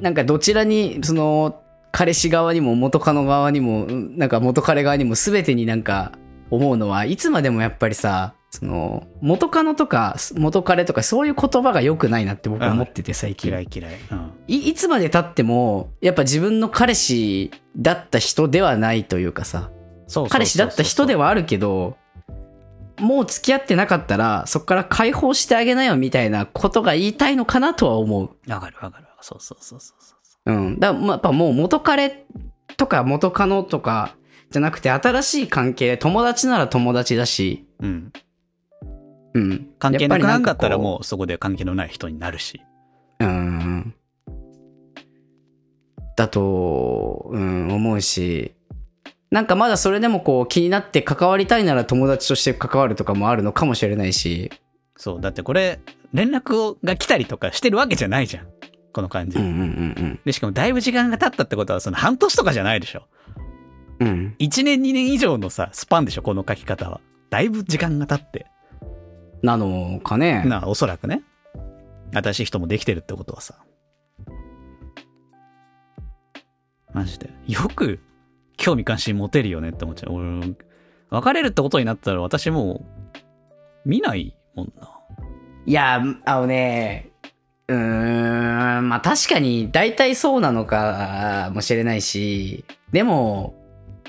[0.00, 1.60] なんかどちらに、その、
[1.92, 6.12] 彼氏側にも元カノ側にも、うんなんか元彼側にも全てになんか
[6.50, 13.50] 思うのは、いつまでもやっぱりさ、その、元カノとか元彼とかそういう言葉が良くないなって僕は思ってて最近。
[13.50, 13.94] 嫌い嫌い。
[14.10, 14.32] うん。
[14.46, 19.70] いいつまで経っても、やっぱ自分の彼氏だった人ではないというかさ、
[20.28, 21.96] 彼氏だった人ではあるけど、
[22.98, 28.50] もう付き合ってなかったら、そこから解放してあげなよみたいなことが言いたいのかなとは思う。
[28.50, 29.06] わかるわかる。
[29.20, 30.14] そうそうそうそうそ
[30.46, 30.52] う。
[30.52, 30.80] うん。
[30.80, 32.26] だやっぱもう元彼
[32.76, 34.16] とか元カノとか
[34.50, 38.12] じゃなくて、新しい関係で友達なら友達だし、うん。
[39.34, 39.68] うん。
[39.78, 40.78] 関係なくなんだったらう。
[40.80, 42.60] もうそこで関係のない人になるし。
[43.20, 43.94] うん。
[46.16, 48.54] だと、うん、思うし、
[49.32, 54.50] なんかまだそれでもこう気になって関わりたいなら友達として関わるとかもあるのかもしれないし、
[54.96, 55.20] そう。
[55.22, 55.80] だってこれ、
[56.12, 58.46] 連絡が来たりとかしてるわけじゃないじゃん。
[58.92, 59.38] この感じ。
[59.38, 63.08] うんうんうんで、しかもだいぶ時間が経ったってことは、その半年とかじゃないでしょ。
[64.00, 64.06] うん。
[64.06, 64.36] うん。
[64.38, 67.00] 1年2年以上のさ、スパンでしょ、この書き方は。
[67.30, 68.46] だいぶ時間が経って。
[69.42, 70.44] なのかね。
[70.44, 71.22] なあ、おそらくね。
[72.12, 73.54] 新しい人もできてるってことはさ。
[76.92, 77.30] マジで。
[77.46, 77.98] よく、
[78.62, 80.14] 興味関心持てるよねって思っちゃう。
[80.14, 80.54] 俺、
[81.10, 82.84] 別れるってことになったら私も
[83.84, 84.88] う、見ないもんな。
[85.66, 87.10] いや、あのね、
[87.66, 93.54] うーん、まあ確かに大体そうなのかもしれないし、でも、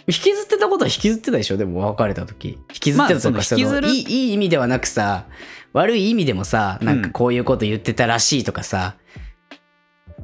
[0.06, 1.58] 引きずってたことは引きずってたでしょ？
[1.58, 2.50] でも別れた時。
[2.50, 5.26] 引きずってたとか、まあそそのいいいい意味ではなくさ、
[5.72, 8.98] 悪い意味でもさ、なんかこういうこと言ってたらしいとかさ、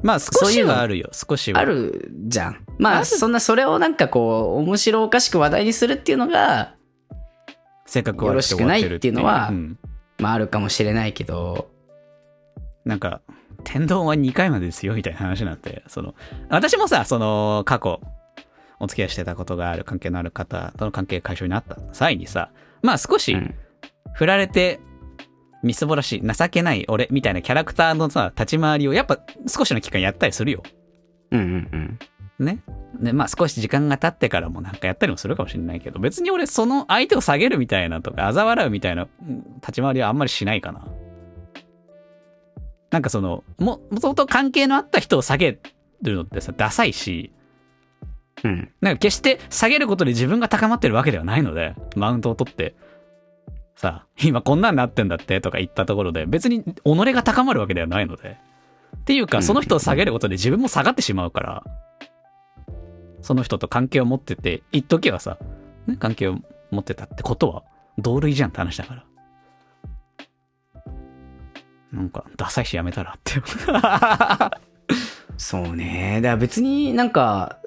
[0.02, 1.58] まあ少しはあるよ、少しは。
[1.60, 2.64] あるじゃん。
[2.80, 6.74] まあそんなそれをなんかこう、面白おかしく話題にするっていうのが、
[7.84, 9.78] せっかくよろしくないっていうのはうん
[10.18, 11.70] まああるかもしれないけど、
[12.84, 13.20] なんか、
[13.64, 16.14] 天丼は2回までですよ、みたいな話になって、その、
[16.48, 18.00] 私もさ、その、過去、
[18.78, 22.50] お付き合いしてたことがある関係のある方との関係解消になった際にさ、
[22.82, 23.54] まあ少しうん、
[24.14, 24.80] 振られて、
[25.62, 30.62] みすぼらしい、情けない俺みたいなキャラクターのさ、立ち回りをやっぱ少しの期間やったりするよ。
[31.30, 31.98] うんうんうん。
[32.42, 32.62] ね。
[33.00, 40.86] で、まあ少し時間が経ってからもなんかやったりもするかもしれないけど、別に俺その相手を下げるみたいなとか、嘲笑うみたいなうん立ち回りはあんまりしないかな。
[42.90, 45.60] なんかその、も、もともと関係のあった人を下げ
[46.02, 47.32] るのってさ、ダサいし、
[48.42, 48.72] うん。
[48.80, 52.74] なんか決して下げることで自分が高まってるわけではないので、マウントを取って、
[53.76, 58.38] さ、今こんなんなってんだってとか言ったところで、別に己が高まるわけではないので。
[58.96, 61.64] っていうか、うんその人を下げることで自分も下がってしまうから、
[63.22, 65.38] その人と関係を持ってて、一時はさ、
[65.86, 66.36] ね、関係を
[66.70, 67.62] 持ってたってことは、
[67.98, 69.04] 同類じゃんって話だから。
[71.92, 73.34] なんか、ダサいしやめたらって。
[75.36, 76.20] そうね。
[76.22, 77.58] だから別になんか、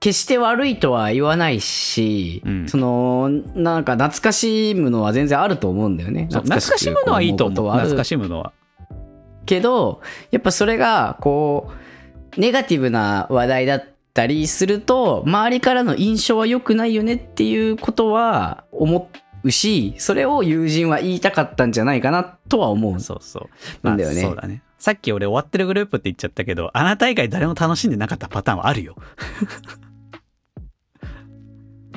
[0.00, 6.28] 決して悪いとは言わないし、うんその、なんか懐かしむのは全然あると思うんだよね。
[6.30, 7.70] 懐かしむのはいいと思う。
[7.70, 8.52] 懐かししむのは。
[9.44, 11.72] けど、やっぱそれが、こ
[12.36, 13.84] う、ネガティブな話題だっ
[14.18, 19.08] たりすると、周りからの印象は良くないよねっていうことは思
[19.44, 22.98] うし、それを友人は言いたかったんじゃないかなとは思う。
[22.98, 23.48] そうそ
[23.82, 23.86] う。
[23.86, 24.64] なんだよねそうだね。
[24.76, 28.96] さっき俺終わってるグループって言っちゃったけど、あなた以外誰も楽しんでなかったパターンはあるよ。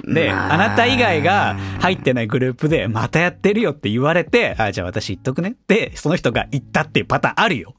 [0.05, 7.73] で、まあなた以外が入ってないグループで、またやってるよって言われて、あ、じゃあ私言っとくねって、その人が言ったっていうパターンあるよ。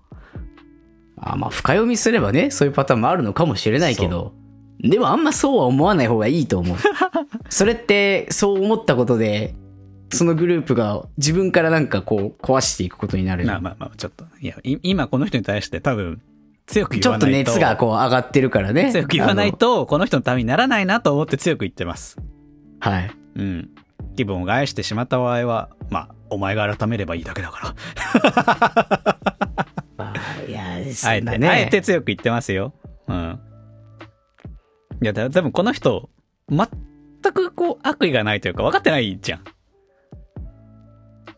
[1.22, 4.32] あまあ、深読みすればね、そういうパターンもあるのかもしれないけど、
[4.80, 6.76] でもあんまそうは思わない方がいいと思う。
[7.48, 9.54] それって、そう思ったことで、
[10.10, 14.24] そのグループが自分からなんかこう壊していくことになるまあまあまあ、ちょっと。
[14.40, 16.20] いや、い今この人に対して多分、
[16.66, 17.50] 強くちょっと言わないと。
[17.52, 18.90] 熱がこう上がってるからね。
[18.90, 22.16] 強く言わないあと、この人のためにならないなと思って強く言ってます。
[22.18, 22.24] の。
[22.80, 23.10] はい。
[23.36, 23.70] うん。
[24.16, 27.74] 気分を害してしまった場合は、まあ、お前が改めればいいだけだか
[29.54, 29.61] ら。
[30.42, 30.64] まあ、いや、
[31.04, 31.48] あえて、だね。
[31.48, 32.74] あえて強く言ってますよ。
[33.08, 33.40] うん。
[35.02, 36.10] いや、だ多分この人、
[36.50, 39.44] 全くこう、悪意がないというか、分かってないじゃん。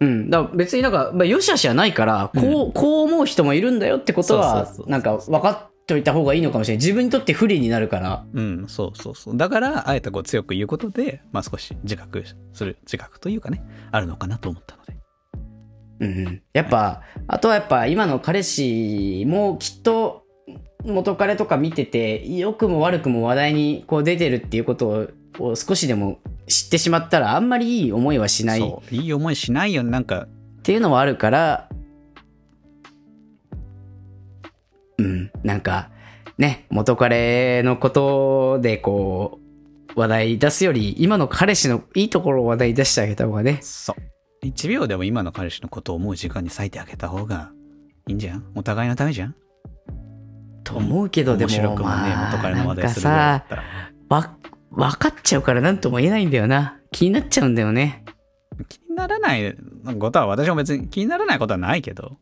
[0.00, 0.30] うん。
[0.30, 6.84] だから別になんか、まあ、よしあしはないから、こう、こう思う人もいるんだよってことはなんか分かっといた方がいいのかもしれない。
[6.84, 8.24] 自分にとって不利になるから。
[8.32, 9.36] うん、そうそうそう。
[9.36, 14.94] だから、あえてこう強く言うことで、まあ少し自覚する、自覚というかね、あるのかなと思ったので。
[16.00, 16.42] うんうん。
[16.52, 20.24] やっぱ、あとはやっぱ今の彼氏もきっと
[20.84, 28.94] 元彼とか見てて、良くも悪くも話題にこう出てるっていうことをを少しでも知ってしまったらあんまりいい思いはしないっそう。
[28.94, 29.82] いい思いしないよ。
[29.82, 30.28] なんか、
[30.62, 31.68] ていうのもあるから、
[34.98, 35.90] うん、なんか、
[36.38, 39.40] ね、元彼のことでこ
[39.96, 44.13] う、話題出すより、今の彼氏のいいところを話題出してあげた方がね、そう。
[44.44, 47.50] 1秒でも今の彼氏のことを思う時間に割いてあげた方が
[48.08, 48.44] いいんじゃん？
[48.54, 49.34] お互いのためじゃん？
[50.62, 53.62] と思うけど、でも、面白くもね、まあ元彼の話題するなんかったら。
[54.08, 54.36] わ、
[54.70, 56.78] 分かっちゃうから何とも言えないんだよな。
[56.90, 58.04] 気になっちゃうんだよね。
[58.68, 59.56] 気にならない
[59.98, 62.16] ことは私も別に気にならないことはないけど、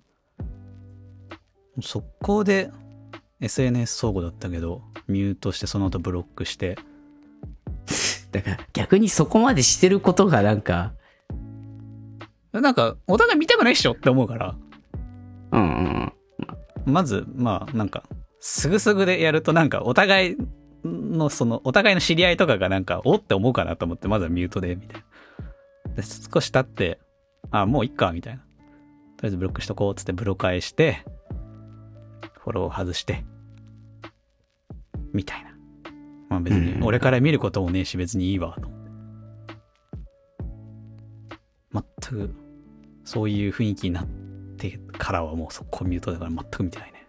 [1.80, 2.70] 速攻で
[3.40, 6.78] SNS 相互だったけど、ミュートしてその後ブロックして、
[8.32, 10.94] だから逆にそこまでしてることがなんか、
[12.52, 14.54] なんかお互い見たくないっしょって思うから、
[15.52, 16.12] うんうん
[16.84, 18.02] まず、まあなんか、
[18.40, 20.36] すぐすぐでやるとなんかお互い
[20.84, 25.02] のその、お互いの知り合いとかがなんか、おって思うかなと思って、まずはミュートで、みたい
[25.88, 25.94] な。
[25.94, 26.98] で、少し経って、
[27.50, 28.40] あ、もういっか、みたいな。
[28.40, 28.56] とり
[29.24, 31.04] あえずブロックしとこう、つってブロ返して、
[32.40, 33.24] フォロー外して、
[35.12, 35.50] みたいな。
[36.28, 38.92] まあ別に、俺から見ることもねえし、別にいいわ、と思って。
[42.10, 42.34] 全く、
[43.04, 44.06] そういう雰囲気になっ
[44.56, 47.06] てからはもう速攻ミュートだから全く見てないね。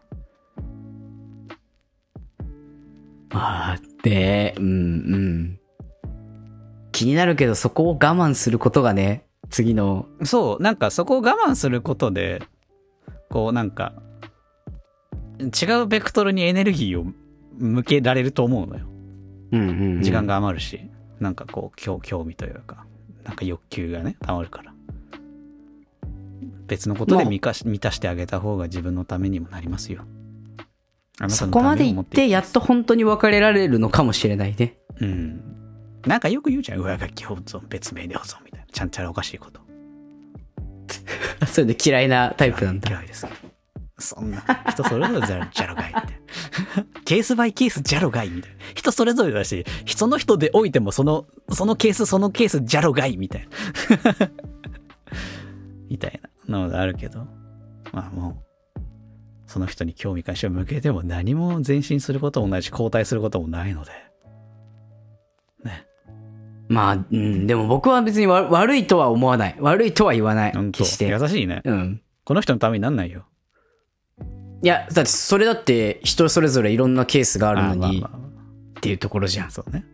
[3.30, 5.60] まあ、で、うんうん。
[6.92, 12.42] 気になるけどそこを我慢することがね、次の、そう、なんかそこを我慢することで、
[13.30, 13.94] こうなんか、
[15.40, 17.06] 違うベクトルにエネルギーを
[17.58, 18.86] 向けられると思うのよ。
[19.52, 20.90] うんうんうん時間が余るし、
[21.20, 22.86] なんかこう、興興味というか、
[23.24, 24.73] なんか欲求がね、溜まるから。
[26.68, 30.04] 別のことで満たし満たしてあげた方が自分のためにもなりますよ。
[31.30, 34.78] そのこまで行ってやっと本当に別れられるのかもしれないね。
[35.00, 35.42] うん。
[36.06, 36.80] なんかよく言うじゃん。
[36.80, 38.66] 上書き保存、別名で保存みたいな。
[38.72, 39.62] ちゃんちゃらおかしいこと。
[41.48, 42.90] それで嫌いなタイプなんだ。
[42.90, 43.28] 嫌いです。
[44.00, 46.08] そんな、人それぞれじゃじゃろがいみたいな。
[47.06, 48.58] ケースバイケースじゃろがいみたいな。
[48.74, 53.48] 人それぞれだし、人の人でおいてもその、そのケースそのケースじゃろがいみたいな。
[55.90, 57.28] みたいなのがあるけど、
[57.92, 58.42] まあも
[58.76, 58.80] う、
[59.48, 63.92] その人に興味関心を向けても何も前進することもないし、後退することもないので。
[65.64, 65.86] ね。
[66.68, 69.56] まあ、うん、でも僕は別にわ悪いとは思わない。
[69.60, 71.08] 悪いとは言わない決して。
[71.08, 71.62] 優しいね。
[71.66, 72.02] うん。
[72.24, 73.26] この人のためになんないよ。
[74.64, 78.04] いや、だってそれだって人それぞれいろんなケースがあるのに
[78.78, 79.52] っていうところじゃん。
[79.52, 79.86] そうね。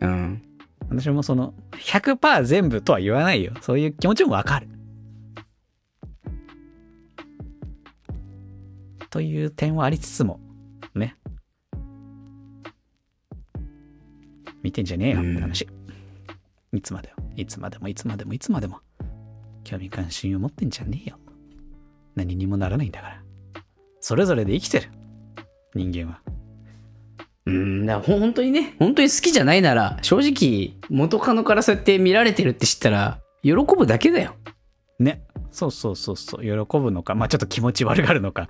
[0.00, 0.42] うん。
[0.90, 3.54] 私もその100%全部とは言わないよ。
[3.62, 4.68] そういう気持ちもわかる。
[9.16, 10.40] という点はありつつも、
[10.94, 11.16] ね。
[14.62, 15.66] 見てんじゃねえよって話。
[16.74, 18.80] いつまでも、いつまでも、いつまでも、いつまでも、
[19.64, 21.18] 興味関心を持ってんじゃねえよ。
[22.14, 23.22] 何にもならないんだから。
[24.00, 24.90] それぞれで生きてる。
[25.74, 26.20] 人間は。
[27.46, 34.34] うん、だ本当にね、本当に好きじゃないなら、正直、元カノからそうやって見られてるって知ったら、喜ぶだけだよ。
[34.98, 35.22] ね。
[35.52, 36.42] そうそうそうそう。
[36.42, 37.14] 喜ぶのか。
[37.14, 38.48] まあちょっと気持ち悪がるのか。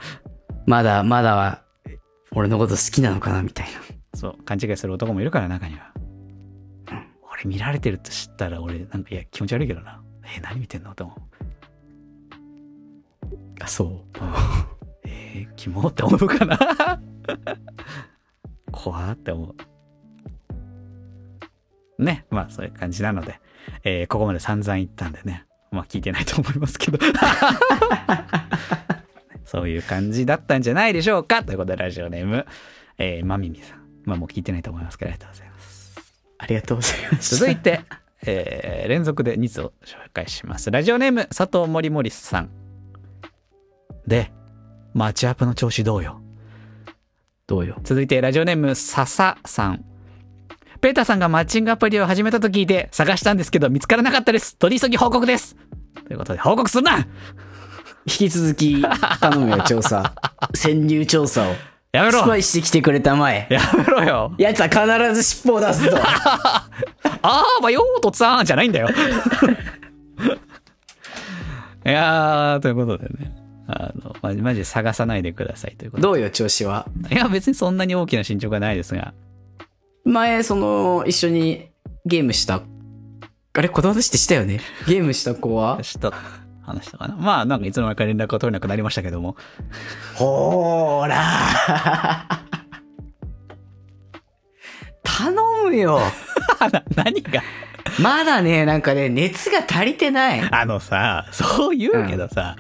[0.66, 1.62] まだ、まだは、
[2.32, 4.18] 俺のこと好きなのかな、みたいな。
[4.18, 5.93] そう、勘違いする男もいるから、中には。
[7.32, 10.02] 俺見られてるって知ったら、俺、なんか、いや、気持ち悪いけどな。
[10.36, 11.18] え、何見てんのと思う。
[13.60, 14.18] あ、そう。
[15.05, 16.59] えー、キモって思うかな
[18.72, 19.55] 怖って思
[21.98, 22.02] う。
[22.02, 23.40] ね、まあ、そういう感じなので、
[23.84, 26.98] えーここまで散々言ったんでね、まあ、聞いてないと思いますけど。
[29.47, 32.44] そういう感じだったんじゃないでしょうかということで、ラジオネーム、
[32.98, 33.81] えー、まみみさん。
[34.05, 35.97] まあ、もう聞いてないと思いますけど、ありがとうございます。
[36.39, 37.36] ありがとうございます。
[37.36, 37.81] 続いて、
[38.27, 40.70] えー連続で2つを紹介します。
[40.70, 42.51] ラジオネーム、佐藤森森さん。
[44.06, 44.31] で、
[44.94, 46.20] マッチアップの調子どうよ？
[47.47, 47.81] どうよ？
[47.82, 49.85] 続いて、ラジオネーム、笹さん。
[50.81, 54.56] ペーターさんがマッチングアプリを始めたと聞いて探したんですけど見つからなかったです。
[54.56, 55.56] 取り急ぎ報告です。
[56.06, 57.06] ということで、報告するな
[58.07, 58.83] 引き続き、
[59.20, 60.15] 頼むよ、調査。
[60.55, 61.55] 潜入調査を。
[61.93, 63.47] やめろスパイしてきてくれたまえ。
[63.51, 65.97] やめろよやつは必ず尻尾を出すぞ。
[67.23, 68.89] あーばよーとつぁんじゃないんだよ。
[71.85, 73.33] いやー、ということでね。
[73.69, 76.87] あの、まじ、マジで探さないでくださいということどうよ、調子は？
[77.09, 77.15] で。
[77.15, 79.15] いや、別にそんなに大きな進捗はないですが。
[80.05, 81.70] 前、その、一緒に
[82.05, 82.62] ゲームした、
[83.55, 84.61] あれ、この話ってしたよね？
[84.87, 85.81] ゲームした子は？
[85.83, 86.12] ちょっと、
[86.66, 87.16] 話したかな。
[87.16, 89.36] まあ、なんかいつの間にか連絡が取れなくなりましたけども。
[90.14, 91.16] ほーら
[95.02, 95.32] 頼
[95.64, 96.01] むよ。
[96.72, 97.43] な何が？
[98.01, 100.40] まだね、なんかね、熱が足りてない。
[100.51, 102.56] あのさ、そう言うけどさ、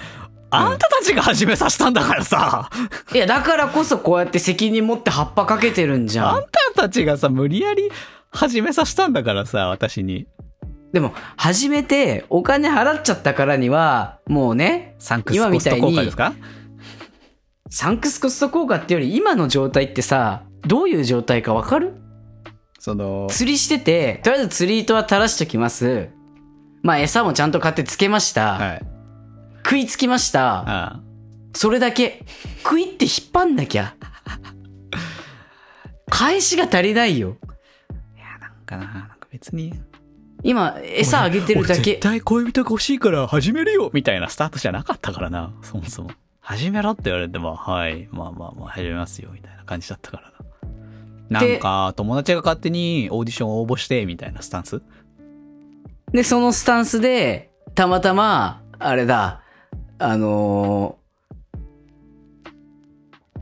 [0.50, 2.70] あんたたちが始めさせたんだからさ、
[3.12, 6.28] いや、だからこそこうやって責任持って葉っぱかけてるんじゃん。
[6.28, 6.42] あん
[6.74, 7.90] たたちがさ、無理やり
[8.30, 10.26] 始めさせたんだからさ、私に。
[10.96, 16.32] でも、初めてお金払っちゃったからには、もうね、サンクス今コスト効果ですか？
[17.68, 21.92] サンクスコスト効果ってより今の状態ってさ、どういう状態かわかる？
[22.78, 26.08] その、釣りしてて、とりあえず釣り糸は垂らしときます。
[26.82, 28.54] まあ餌もちゃんと買ってつけました。
[28.54, 28.82] はい。
[29.62, 30.60] 食いつきました。
[30.60, 30.64] あ
[30.94, 31.00] あ
[31.52, 32.24] それだけ。
[32.64, 33.94] 食いって引っ張んなきゃ。
[36.08, 37.36] 返しが足りないよ。
[38.40, 39.74] なんかな、なんか別に。
[40.42, 42.00] 今、餌あげてるだけ俺絶。
[42.00, 46.10] 対恋人が欲しいから始めるよみたいなスタートじゃなかったからな、そもそも。
[46.40, 50.32] 始めろって言われても、はい、まあまあまあ始めますよ、みたいな感じだったから
[51.30, 51.40] な。
[51.40, 54.80] なんか、友達が勝手にオーディション応募して、みたいなスタンス？
[56.12, 59.42] で、そのスタンスで、たまたま、あれだ、
[59.98, 61.06] あのー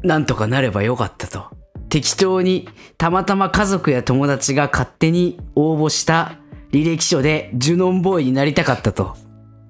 [0.07, 1.47] なんとかなればよかったと。
[1.89, 2.69] 適当に、
[2.99, 6.37] たまたま家族や友達が勝手に応募した
[6.75, 9.17] 履歴書でジュノンボーイになりたかったと。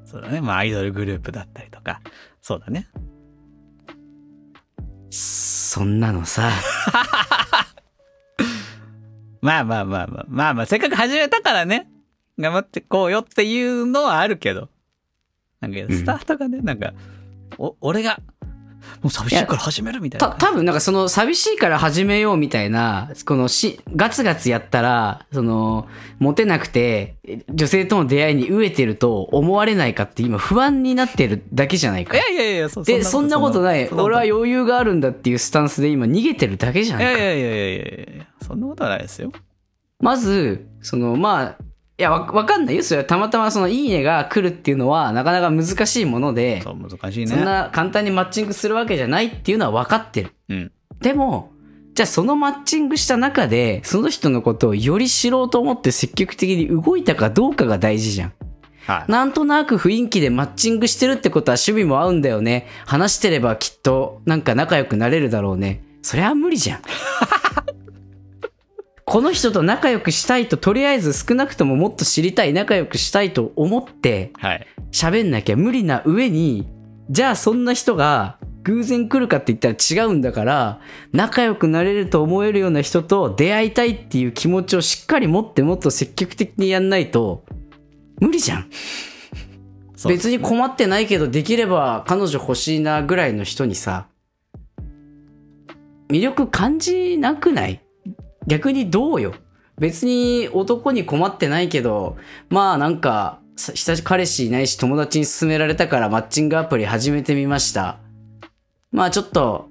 [0.06, 0.40] そうだね。
[0.40, 2.00] まあ、アイドルグループだったりとか。
[2.40, 2.88] そうだね。
[5.10, 6.50] そんなのさ、
[9.42, 11.90] まあまあまあまあ、まあまあ、せっかく始めたからね、
[12.38, 14.70] 頑張ってこうよっていうのはあるけど。
[15.60, 16.94] なんか、スタートがね、なんか、
[17.58, 18.18] お、俺が、
[19.02, 20.34] もう寂しいから始めるみたいた、な。
[20.34, 25.88] 多分なんかその寂しいから始めようみたいな、このし、ガツガツやったら、その、
[26.18, 27.16] モテなくて、
[27.52, 32.20] 女性との出会いに飢えてると思われないかって今不安になってるだけじゃないかい。
[32.20, 33.88] やいやいや、そで、そんなことない。
[33.90, 37.04] 俺は余裕があるんだっていうスタンスで今逃げてるだけじゃんか。
[37.04, 37.84] いやいやいやいやいや
[38.14, 39.32] いやそんなことはないですよ。
[40.00, 41.64] まず、その、まあ、
[41.96, 42.82] いや、わわかんないよ。
[42.82, 47.26] それはたまたまそのいいねが来るっていうのはなかなか難しいもので、そう、難しいね。
[47.28, 50.32] そんな簡単にマッチングするわけじゃないっていうのは分かってる。
[50.48, 50.72] うん。
[51.00, 51.52] でも、
[51.94, 58.32] じゃあそのマッチングした中で、その人のことをより知ろうと思って積極的に動いたかどうかが大事じゃん。
[58.86, 59.12] はい。
[59.12, 62.66] なんとなく雰囲気でマッチングしてるってことは趣味も合うんだよね。
[62.86, 65.84] 話してればきっとなんか仲良くなれるだろうね。
[66.02, 66.82] それは無理じゃん。
[69.14, 74.66] この人と仲良くしたいと、とりあえず少なくとももっと知りたい、仲良くしたいと思ってはい。
[74.90, 76.66] 喋んなきゃ無理な上に、
[77.10, 80.80] じゃあそんな人が偶然来るかって言ったら違うんだから、
[81.12, 87.44] 仲良くなれると思えるような人と出会いたいっていう気持ちをしっかり持ってもっと積極的にやんないと、
[88.20, 88.70] 無理じゃん。
[90.08, 94.08] 別に困ってないけどできれば彼女欲しいなぐらいの人にさ、
[96.08, 97.80] 魅力感じなくない？
[98.46, 99.34] 逆にどうよ？
[99.78, 102.16] 別に男に困ってないけど、
[102.48, 103.40] まあなんか、
[104.04, 107.98] 彼氏いないし友達に勧められたからマッチングアプリ始めてみました。
[108.92, 109.68] まあちょっと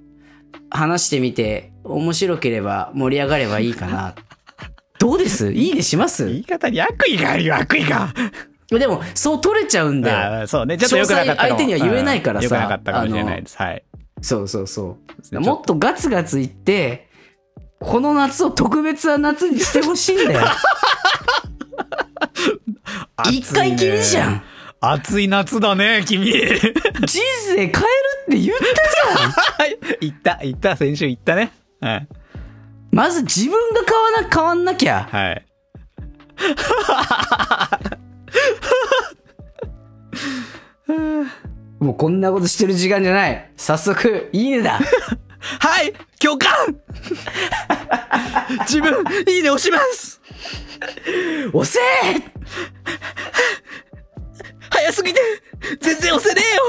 [0.70, 4.14] 話してみて面白ければ盛り上がればいいかな。
[4.98, 5.52] どうです？
[5.52, 6.26] いいねします？
[6.26, 8.12] 言い方に悪意があるよ、悪意が。
[8.70, 10.46] でも、そう取れちゃうんだよ。
[10.46, 10.78] そうね。
[10.78, 13.56] ちょっと良くなかった相手には言えないからさうん良くなかったかもしれないです。
[13.56, 13.84] はい。
[14.20, 14.98] そうそうそ
[15.32, 15.34] う。
[15.34, 17.08] ねもっとガツガツいって、
[17.84, 20.40] この夏を特別な夏にしてほしいんだよ。
[23.30, 24.42] 一回きりじゃん。
[24.80, 26.24] 暑い夏だね、君。
[26.26, 26.42] 人
[27.46, 29.30] 生変えるって言ったじゃん。
[29.30, 29.78] はい。
[30.00, 31.52] 言った、言った、先週言ったね。
[31.80, 32.08] はい。
[32.90, 35.08] まず自分が変わな、変わんなきゃ。
[35.10, 35.46] はい。
[41.80, 43.50] もうこんなことしてる時間じゃない。
[43.56, 44.80] 早速、いいねだ。
[45.60, 46.50] はい共感。
[48.60, 50.20] 自分、いいね押します。
[51.52, 51.78] 押せ。
[52.18, 52.22] ー
[54.70, 55.20] 早すぎて、
[55.80, 56.62] 全然押せねえよ。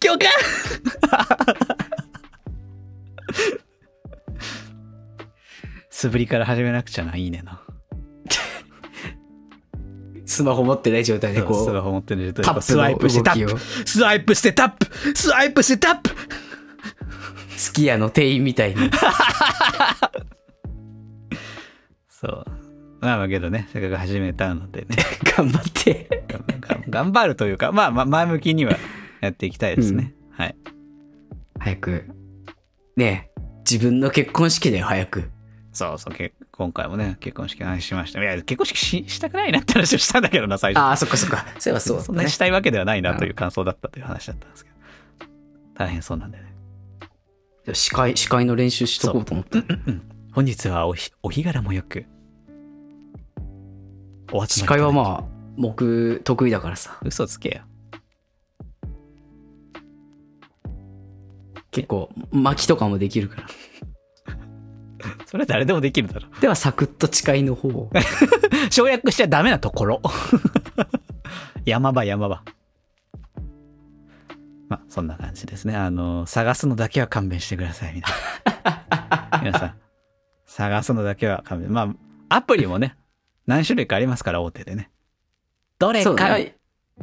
[0.00, 0.30] 教官
[5.90, 7.62] 素振りから始めなくちゃな、いいねな。
[10.24, 13.58] スマホ持ってない状態でこう、スマホ持ってるタップのスワイプしてタップ。
[13.88, 14.86] スワイプしてタップ。
[15.16, 16.10] スワイプしてタップ
[17.58, 18.90] すき家の店員みたいに。
[22.08, 22.44] そう。
[23.00, 24.96] まあまあけどね、せっかく始めたのでね、
[25.36, 26.08] 頑張って。
[26.88, 28.76] 頑張るというか、まあまあ前向きには
[29.20, 30.14] やっていきたいですね。
[30.30, 30.56] はい。
[31.58, 32.04] 早く。
[32.96, 33.40] ねえ、
[33.70, 35.30] 自分の結婚式だよ、早く。
[35.72, 38.20] そうそう、け今回もね、結婚式の話しました。
[38.20, 40.82] いや、結婚式ししたくないなって話をしたんだけどな、最初。
[40.82, 41.46] ああ、そっかそっか。
[41.58, 42.30] そういえばそうねそんなに。
[42.30, 44.76] したいわけではないなという感想だったという話だったんですけど。
[45.74, 46.47] 大変そうなんでね。
[47.72, 49.62] 司会、司会の練習しとこうと思った。
[50.32, 52.06] 本日はおひお日柄もよく。
[54.32, 55.24] お集司会はまあ、
[55.56, 56.98] 僕、得意だからさ。
[57.02, 57.62] 嘘つけよ。
[61.70, 63.48] 結構、巻きとかもできるから。
[65.26, 66.28] それは誰でもできるだろ。
[66.40, 67.90] では、サクッと誓いの方を。
[68.70, 70.02] 省略しちゃダメなところ。
[71.64, 72.42] 山 場山場。
[74.68, 75.74] まあ、そんな感じですね。
[75.74, 79.42] あの、探すのだけは勘弁してください、皆さん。
[79.44, 79.74] 皆さん。
[80.46, 81.72] 探すのだけは勘弁。
[81.72, 81.94] ま
[82.28, 82.96] あ、アプリもね、
[83.46, 84.90] 何種類かありますから、大手でね。
[85.78, 86.56] どれか、ね。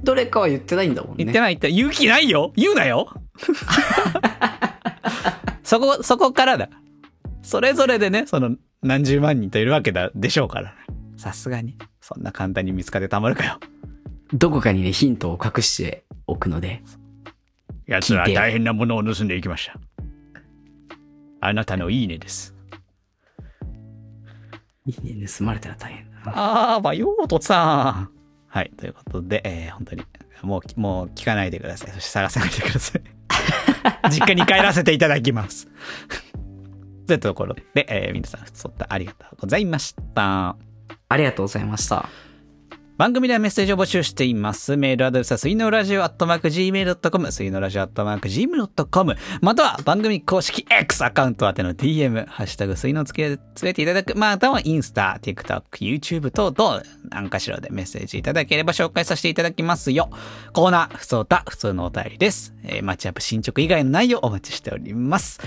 [0.04, 1.24] どれかは言ってないんだもんね。
[1.24, 1.76] 言ってない言ってない。
[1.76, 3.10] 言う気ないよ言うなよ
[5.64, 6.70] そこ、そこからだ。
[7.42, 10.76] それぞれでね、その何十万人といるわけだ、でしょうから。
[11.18, 11.78] さすがに。
[12.02, 13.60] そんな簡単に見つかってたまるかよ。
[14.34, 16.84] どこかにね、ヒントを隠しておくので。
[17.88, 19.80] 奴は大変なものを盗んでいきました。
[21.42, 22.56] あなたのいいねです。
[24.86, 26.38] いいね、盗まれたら大変だな。
[26.38, 28.10] ああ、まあ、ようとさん。
[28.48, 30.04] はい、ということで、えー、本当に、
[30.42, 31.92] もう、もう聞かないでください。
[31.92, 33.02] そして探さないでください。
[34.10, 35.68] 実家に帰らせていただきます。
[37.08, 40.56] というところで、えー皆さん、ふつおったありがとうございました。
[41.10, 42.10] ありがとうございました。
[42.98, 44.78] 番組ではメッセージを募集しています。
[44.78, 60.10] メールアドレスは、水のラジオアットマーク Gmail.com、水のラジオアットマーク Gmail.com、または番組公式 X アカウント宛ての DM、ハッシュタグ水のつけ、つけていただく、またはインスタ、TikTok、YouTube 等々、何かしらでメッセージいただければ紹介させていただきますよ。
[60.54, 62.54] コーナー、ふつおた、普通のお便りです。
[62.64, 65.42] えーマッチアップ進捗以外の内容お待ちしております。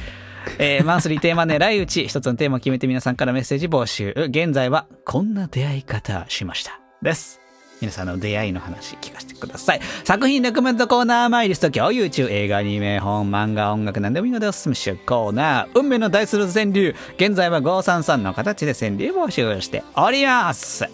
[0.58, 4.12] えーマンスリーテーマ狙いうち、一つのテーマを決めて皆さんからメッセージ募集。
[4.28, 6.87] 現在は、こんな出会い方しました。
[7.02, 7.40] です。
[7.80, 9.80] 皆さんの出会いの話聞かせてください。
[10.02, 16.96] 作品レコメントコーナー、マイリスト共有中、映画、アニメ、本、漫画、音楽、何でもいいのでおすすめしようコーナー、運命の大する川柳。
[17.16, 20.84] 現在は533の形で川柳募集しております。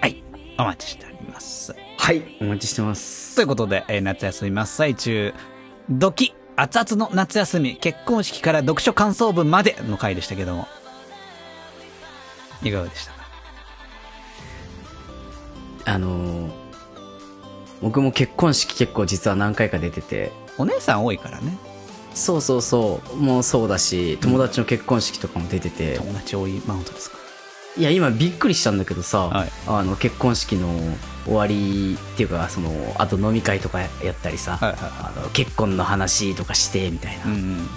[0.00, 0.22] はい。
[0.58, 1.74] お待ちしております。
[1.98, 3.36] はい、お待ちしてます。
[3.36, 5.34] ということで、えー夏休み真っ最中、
[5.90, 10.66] ドキ、熱々の夏休み、結婚式から読書感想文までの回でしたけども、
[12.62, 13.21] いかがでしたか？
[15.84, 16.62] あのー
[17.82, 21.58] 僕も結婚式結構実は何回か出てて、お姉さん多いからね。
[22.14, 27.18] そうそうそう、もうそうだし、友達の結婚式とかも出てて、友達多いマウントですか。
[27.76, 29.48] いや、今びっくりしたんだけどさ、はい。
[29.66, 30.68] あの、結婚式の
[31.24, 37.68] 終わりっていうか、その、あと飲み会とかやったりさ、はいはいあの結婚の話とかして、みたいな、うんうん。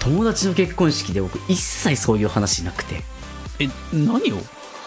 [0.00, 3.02] 友達の結婚式で僕一切そういう話なくて、
[3.60, 4.36] え、何を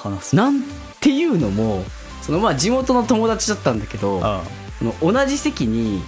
[0.04, 0.62] 話すなん
[1.00, 1.84] ていうのも、
[2.28, 4.44] そのまあ地元の友達だったんだけど、あ
[4.80, 6.04] その同じ席に、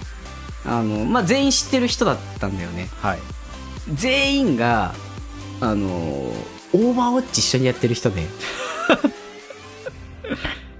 [0.66, 2.88] あの、まあ全員知ってる人だったんだよね。
[3.02, 3.18] あはい。
[3.94, 4.94] 全員が、
[5.60, 8.26] あの、オーバーウォッチ一緒にやってる人で、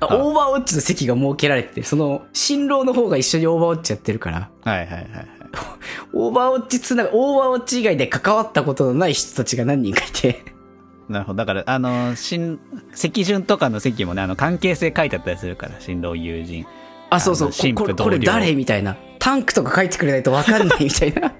[0.00, 5.28] あ オーバーウォッチの席が設けられてて、その、新郎の方が一緒にオーバーウォッチやってるから、はいはいはいはい。
[6.12, 10.44] オーバーウォッチつなが、オーバーウォッチ以外で関わったことのない人たちが何人かいて、
[11.10, 11.38] なるほど。
[11.38, 12.60] だから、あの、新、
[12.94, 16.64] 席順とかの席もね、あの、関係性書いてあったりするから、新郎友人。
[17.10, 18.96] あ、そうそう、新ここれ、婦これ誰みたいな。
[19.18, 21.32] タンクとか書いてくれないと分かんないみたいな。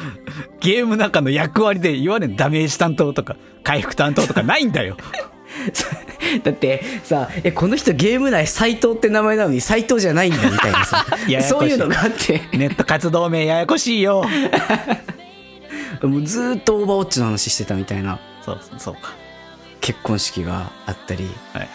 [0.60, 4.98] ゲームの中の役割で、いわゆるダメージ担当とか、回復担当とかないんだよ。
[6.44, 14.26] だってさ、え、この人ゲーム内斎藤って名前なのに斎藤じゃないんだみたいなさ ややそういうのがあって、ネット活動名ややこしいよ。
[16.02, 19.12] もうずーっとオーバーウォッチの話してたみたいなそう、そうか。
[19.80, 21.68] 結婚式があったり、はいはい。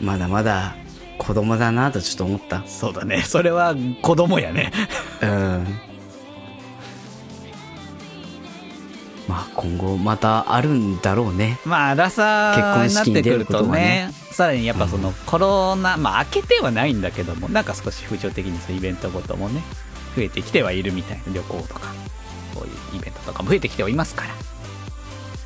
[0.00, 0.74] まだまだ
[1.18, 2.64] 子供だなとちょっと思った。
[2.66, 3.22] そうだね。
[3.22, 4.72] それは子供やね。
[5.22, 5.80] うん。
[9.28, 19.62] まあ今後またあるんだろうねまあ、荒さになってくると結婚式に出ることがねね、さらにやっぱそのコロナ、まあ開けてはないんだけども、なんか少し風潮的にそういうイベントごともね、
[20.16, 21.92] 増えてきてはいるみたいな旅行とか、
[22.54, 24.30] こういうイベントとかも増えてきてはいますから、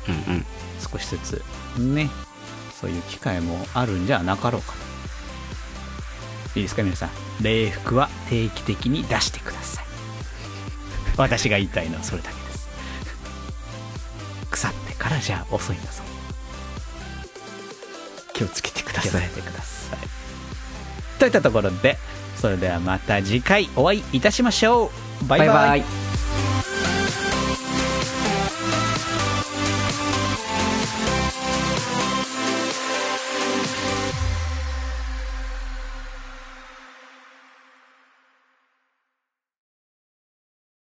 [0.07, 0.45] うんうん
[0.79, 1.43] 少しずつ
[1.79, 2.09] ね、
[2.79, 4.73] そういう機会もあるんじゃなかろうか
[6.53, 6.59] と。
[6.59, 7.09] いいですか、皆さん。
[7.41, 9.85] 礼服は定期的に出してください。
[11.17, 12.67] 私が言いたいのはそれだけです。
[14.51, 16.03] 腐ってからじゃ遅いんだぞ。
[18.33, 19.99] 気をつけてくだ気をつさいけてください。
[21.19, 21.97] といったところで、
[22.35, 24.91] それではまた次回お会いいたしましょ
[25.23, 25.25] う。
[25.25, 25.47] バイバイ。
[25.47, 25.85] バイバ
[26.91, 26.94] イ